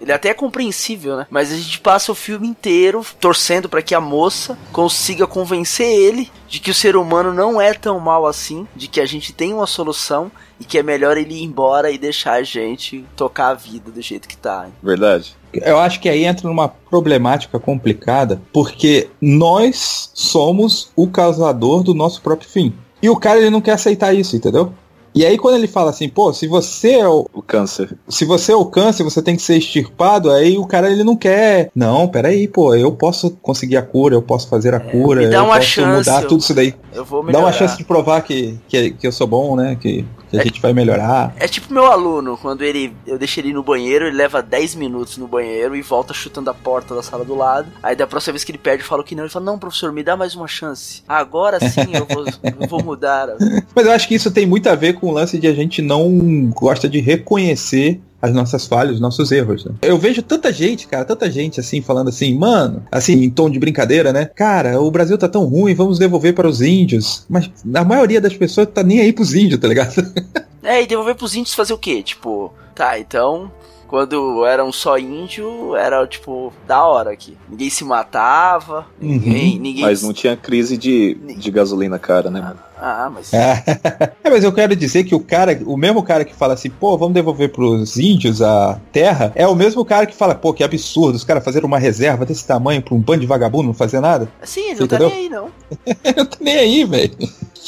[0.00, 1.26] ele é até é compreensível, né?
[1.30, 6.30] Mas a gente passa o filme inteiro torcendo para que a moça consiga convencer ele
[6.48, 9.52] de que o ser humano não é tão mal assim, de que a gente tem
[9.52, 10.30] uma solução
[10.60, 14.02] e que é melhor ele ir embora e deixar a gente tocar a vida do
[14.02, 14.64] jeito que tá.
[14.66, 14.72] Hein?
[14.82, 15.36] Verdade.
[15.52, 22.20] Eu acho que aí entra numa problemática complicada, porque nós somos o causador do nosso
[22.20, 22.74] próprio fim.
[23.00, 24.72] E o cara ele não quer aceitar isso, entendeu?
[25.18, 28.52] E aí quando ele fala assim, pô, se você é o, o câncer, se você
[28.52, 31.72] é o câncer, você tem que ser extirpado, aí o cara ele não quer.
[31.74, 35.44] Não, peraí, pô, eu posso conseguir a cura, eu posso fazer a é, cura, eu
[35.44, 36.72] posso chance, mudar tudo isso daí.
[36.94, 37.40] Eu vou melhorar.
[37.40, 39.76] Dá uma chance de provar que, que, que eu sou bom, né?
[39.80, 40.04] Que,
[40.36, 41.34] a é, gente vai melhorar.
[41.38, 45.16] É tipo meu aluno, quando ele eu deixo ele no banheiro, ele leva 10 minutos
[45.16, 47.68] no banheiro e volta chutando a porta da sala do lado.
[47.82, 49.24] Aí da próxima vez que ele perde, eu falo que não.
[49.24, 51.02] Ele fala: Não, professor, me dá mais uma chance.
[51.08, 52.24] Agora sim eu vou,
[52.60, 53.28] eu vou mudar.
[53.74, 55.80] Mas eu acho que isso tem muito a ver com o lance de a gente
[55.82, 59.64] não gosta de reconhecer as nossas falhas, os nossos erros.
[59.64, 59.72] Né?
[59.82, 63.58] Eu vejo tanta gente, cara, tanta gente assim, falando assim, mano, assim, em tom de
[63.58, 64.26] brincadeira, né?
[64.26, 67.24] Cara, o Brasil tá tão ruim, vamos devolver para os índios.
[67.28, 69.94] Mas a maioria das pessoas tá nem aí pros índios, tá ligado?
[70.60, 72.02] É, e devolver pros índios fazer o quê?
[72.02, 73.50] Tipo, tá, então
[73.88, 77.36] quando era um só índio, era tipo da hora aqui.
[77.48, 79.54] Ninguém se matava, ninguém.
[79.54, 79.62] Uhum.
[79.62, 79.82] ninguém...
[79.82, 82.67] Mas não tinha crise de, de gasolina cara, né, mano?
[82.80, 83.32] Ah, mas.
[83.32, 83.62] É.
[84.24, 86.96] é, mas eu quero dizer que o cara, o mesmo cara que fala assim, pô,
[86.96, 91.16] vamos devolver pros índios a terra, é o mesmo cara que fala, pô, que absurdo,
[91.16, 94.28] os caras fazer uma reserva desse tamanho pra um bando de vagabundo não fazer nada.
[94.42, 95.50] Sim, ele não tá nem aí, não.
[96.16, 97.16] não tá nem aí, velho.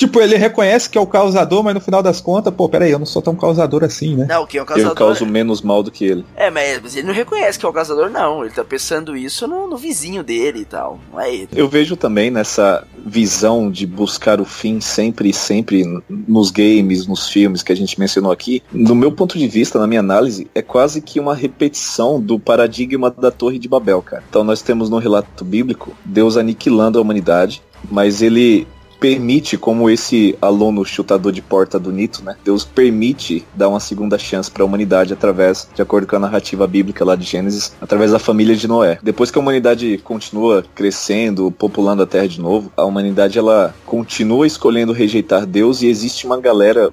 [0.00, 2.98] Tipo, ele reconhece que é o causador, mas no final das contas, pô, peraí, eu
[2.98, 4.26] não sou tão causador assim, né?
[4.26, 4.92] Não, quem é o causador.
[4.92, 6.24] Eu causo menos mal do que ele.
[6.36, 8.44] É, mas ele não reconhece que é o causador, não.
[8.44, 10.98] Ele tá pensando isso no, no vizinho dele e tal.
[11.12, 11.48] Não é ele.
[11.54, 17.62] Eu vejo também nessa visão de buscar o fim sempre sempre nos games, nos filmes
[17.62, 18.62] que a gente mencionou aqui.
[18.72, 23.11] No meu ponto de vista, na minha análise, é quase que uma repetição do paradigma
[23.11, 24.22] da Torre de Babel, cara.
[24.28, 28.66] Então nós temos no relato bíblico Deus aniquilando a humanidade, mas ele
[29.01, 32.36] permite, como esse aluno chutador de porta do Nito, né?
[32.44, 36.66] Deus permite dar uma segunda chance para a humanidade através, de acordo com a narrativa
[36.66, 38.98] bíblica lá de Gênesis, através da família de Noé.
[39.03, 44.46] Depois que a humanidade continua crescendo, populando a Terra de novo, a humanidade ela continua
[44.46, 46.92] escolhendo rejeitar Deus e existe uma galera,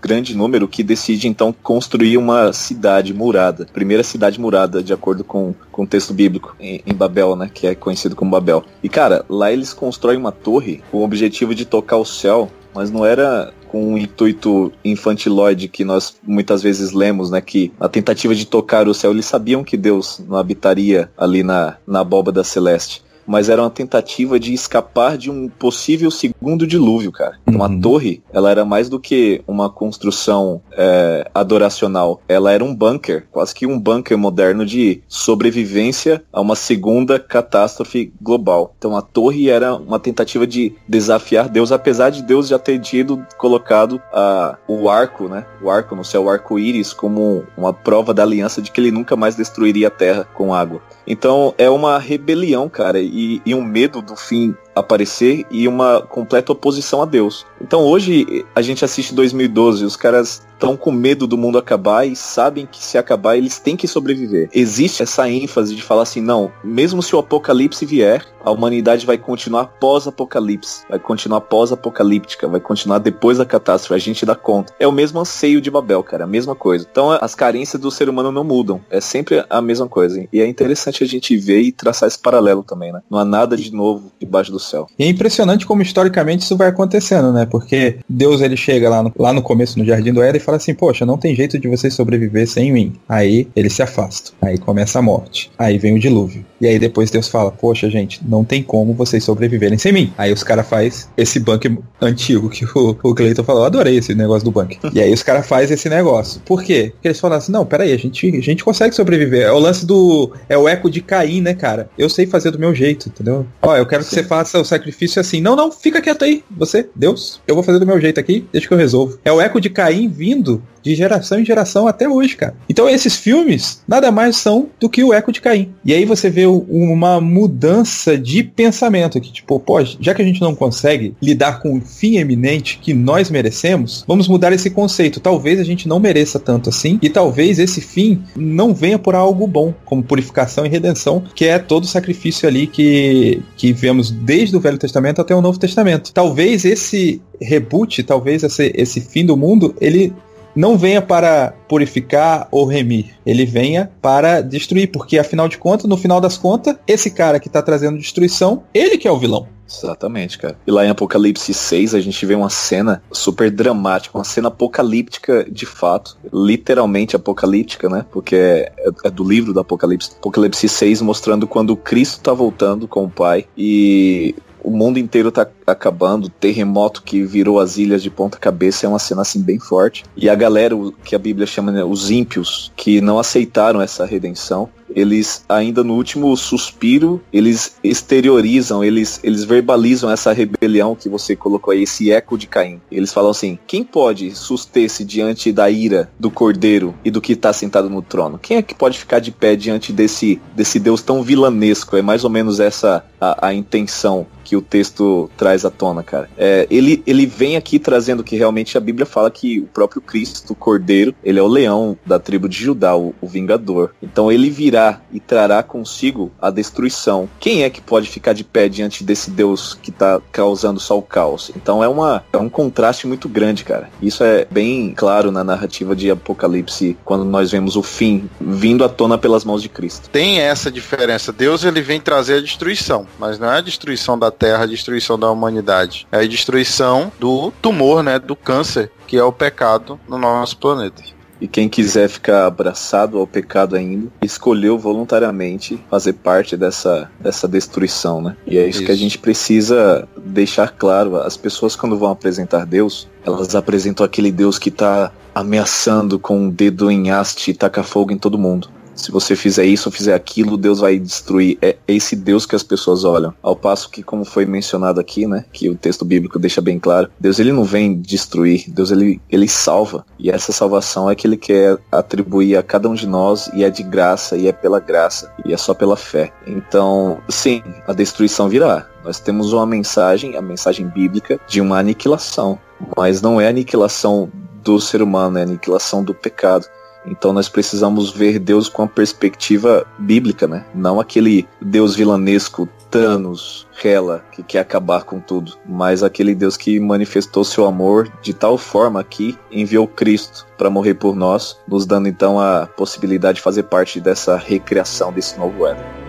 [0.00, 5.54] grande número, que decide então construir uma cidade murada, primeira cidade murada, de acordo com,
[5.70, 7.50] com o texto bíblico em, em Babel, né?
[7.52, 8.64] Que é conhecido como Babel.
[8.82, 12.90] E cara, lá eles constroem uma torre com o objetivo de tocar o céu, mas
[12.90, 17.40] não era com um intuito infantiloide que nós muitas vezes lemos, né?
[17.40, 21.76] Que a tentativa de tocar o céu, eles sabiam que Deus não habitaria ali na,
[21.86, 23.02] na abóbada celeste.
[23.26, 27.38] Mas era uma tentativa de escapar de um possível segundo dilúvio, cara.
[27.46, 27.80] Então a Uhum.
[27.80, 32.20] torre, ela era mais do que uma construção é, adoracional.
[32.28, 38.12] Ela era um bunker, quase que um bunker moderno de sobrevivência a uma segunda catástrofe
[38.20, 38.74] global.
[38.78, 43.24] Então a torre era uma tentativa de desafiar Deus, apesar de Deus já ter tido
[43.36, 45.44] colocado a, o arco, né?
[45.62, 49.16] O arco no céu, o arco-íris, como uma prova da aliança de que ele nunca
[49.16, 50.80] mais destruiria a terra com água.
[51.06, 56.52] Então é uma rebelião, cara, e, e um medo do fim aparecer e uma completa
[56.52, 57.46] oposição a Deus.
[57.60, 62.16] Então hoje a gente assiste 2012, os caras estão com medo do mundo acabar e
[62.16, 64.48] sabem que se acabar eles têm que sobreviver.
[64.52, 69.18] Existe essa ênfase de falar assim, não, mesmo se o apocalipse vier, a humanidade vai
[69.18, 74.72] continuar pós-apocalipse, vai continuar pós-apocalíptica, vai continuar depois da catástrofe, a gente dá conta.
[74.78, 76.86] É o mesmo anseio de Babel, cara, a mesma coisa.
[76.90, 80.26] Então as carências do ser humano não mudam, é sempre a mesma coisa.
[80.32, 83.02] E é interessante a gente ver e traçar esse paralelo também, né?
[83.10, 84.86] Não há nada de novo debaixo do céu.
[84.98, 87.46] E é impressionante como historicamente isso vai acontecendo, né?
[87.46, 90.56] Porque Deus ele chega lá no, lá no começo no Jardim do Éden e fala
[90.56, 92.94] assim, poxa, não tem jeito de vocês sobreviver sem mim.
[93.08, 94.32] Aí ele se afasta.
[94.42, 95.50] Aí começa a morte.
[95.58, 96.44] Aí vem o dilúvio.
[96.60, 100.12] E aí depois Deus fala, poxa, gente, não tem como vocês sobreviverem sem mim.
[100.16, 103.62] Aí os caras faz esse bunker antigo que o, o Cleiton falou.
[103.62, 104.78] Eu adorei esse negócio do bunker.
[104.92, 106.40] e aí os caras faz esse negócio.
[106.44, 106.92] Por quê?
[106.94, 109.42] Porque eles falam assim, não, peraí, a gente, a gente consegue sobreviver.
[109.42, 110.32] É o lance do.
[110.48, 111.88] É o eco de Caim, né, cara?
[111.98, 113.46] Eu sei fazer do meu jeito, entendeu?
[113.62, 115.40] Ó, eu quero que você faça o sacrifício assim.
[115.40, 116.44] Não, não, fica quieto aí.
[116.50, 119.18] Você, Deus, eu vou fazer do meu jeito aqui, deixa que eu resolvo.
[119.24, 122.54] É o eco de Caim vindo de geração em geração até hoje, cara.
[122.68, 125.74] Então esses filmes nada mais são do que o eco de Caim.
[125.84, 130.40] E aí você vê uma mudança de pensamento que tipo, pô, já que a gente
[130.40, 135.18] não consegue lidar com o fim eminente que nós merecemos, vamos mudar esse conceito.
[135.18, 139.46] Talvez a gente não mereça tanto assim e talvez esse fim não venha por algo
[139.46, 144.56] bom, como purificação e redenção, que é todo o sacrifício ali que que vemos desde
[144.56, 146.12] o Velho Testamento até o Novo Testamento.
[146.12, 150.12] Talvez esse reboot, talvez esse, esse fim do mundo, ele
[150.56, 155.96] não venha para purificar ou remir, ele venha para destruir, porque afinal de contas, no
[155.96, 159.46] final das contas, esse cara que está trazendo destruição, ele que é o vilão.
[159.68, 160.56] Exatamente, cara.
[160.66, 165.44] E lá em Apocalipse 6 a gente vê uma cena super dramática, uma cena apocalíptica
[165.50, 168.06] de fato, literalmente apocalíptica, né?
[168.12, 168.72] Porque é,
[169.04, 170.12] é do livro do Apocalipse.
[170.18, 174.36] Apocalipse 6 mostrando quando Cristo tá voltando com o Pai e
[174.66, 178.98] o mundo inteiro tá acabando, terremoto que virou as ilhas de ponta cabeça é uma
[178.98, 180.04] cena assim bem forte.
[180.16, 184.68] E a galera, que a Bíblia chama né, os ímpios, que não aceitaram essa redenção,
[184.90, 191.72] eles ainda no último suspiro, eles exteriorizam, eles, eles verbalizam essa rebelião que você colocou
[191.72, 192.80] aí, esse eco de Caim.
[192.90, 197.52] Eles falam assim: quem pode suster-se diante da ira do cordeiro e do que está
[197.52, 198.38] sentado no trono?
[198.38, 201.96] Quem é que pode ficar de pé diante desse, desse Deus tão vilanesco?
[201.96, 206.30] É mais ou menos essa a, a intenção que o texto traz à tona, cara.
[206.38, 210.52] É, ele, ele vem aqui trazendo que realmente a Bíblia fala que o próprio Cristo,
[210.52, 213.92] o Cordeiro, ele é o leão da tribo de Judá, o, o vingador.
[214.00, 217.28] Então ele virá e trará consigo a destruição.
[217.40, 221.02] Quem é que pode ficar de pé diante desse Deus que está causando só o
[221.02, 221.50] caos?
[221.56, 223.90] Então é, uma, é um contraste muito grande, cara.
[224.00, 228.88] Isso é bem claro na narrativa de Apocalipse, quando nós vemos o fim vindo à
[228.88, 230.08] tona pelas mãos de Cristo.
[230.10, 231.32] Tem essa diferença.
[231.32, 235.18] Deus ele vem trazer a destruição, mas não é a destruição da terra, a destruição
[235.18, 236.06] da humanidade.
[236.10, 241.02] É a destruição do tumor, né, do câncer, que é o pecado no nosso planeta.
[241.40, 248.22] E quem quiser ficar abraçado ao pecado ainda, escolheu voluntariamente fazer parte dessa, dessa destruição,
[248.22, 248.36] né?
[248.46, 248.86] E é isso, Isso.
[248.86, 251.16] que a gente precisa deixar claro.
[251.16, 256.50] As pessoas quando vão apresentar Deus, elas apresentam aquele Deus que tá ameaçando com um
[256.50, 258.70] dedo em haste e taca fogo em todo mundo.
[258.96, 261.58] Se você fizer isso ou fizer aquilo, Deus vai destruir.
[261.60, 263.34] É esse Deus que as pessoas olham.
[263.42, 267.10] Ao passo que, como foi mencionado aqui, né, que o texto bíblico deixa bem claro,
[267.20, 270.04] Deus ele não vem destruir, Deus ele, ele salva.
[270.18, 273.70] E essa salvação é que ele quer atribuir a cada um de nós e é
[273.70, 276.32] de graça e é pela graça e é só pela fé.
[276.46, 278.88] Então, sim, a destruição virá.
[279.04, 282.58] Nós temos uma mensagem, a mensagem bíblica de uma aniquilação,
[282.96, 284.30] mas não é aniquilação
[284.64, 286.66] do ser humano, é aniquilação do pecado.
[287.06, 290.64] Então nós precisamos ver Deus com a perspectiva bíblica, né?
[290.74, 296.80] Não aquele Deus vilanesco, Thanos, Hela, que quer acabar com tudo, mas aquele Deus que
[296.80, 302.08] manifestou seu amor de tal forma que enviou Cristo para morrer por nós, nos dando
[302.08, 306.05] então a possibilidade de fazer parte dessa recriação desse novo Éden.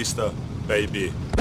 [0.00, 0.32] Vista,
[0.66, 1.39] baby.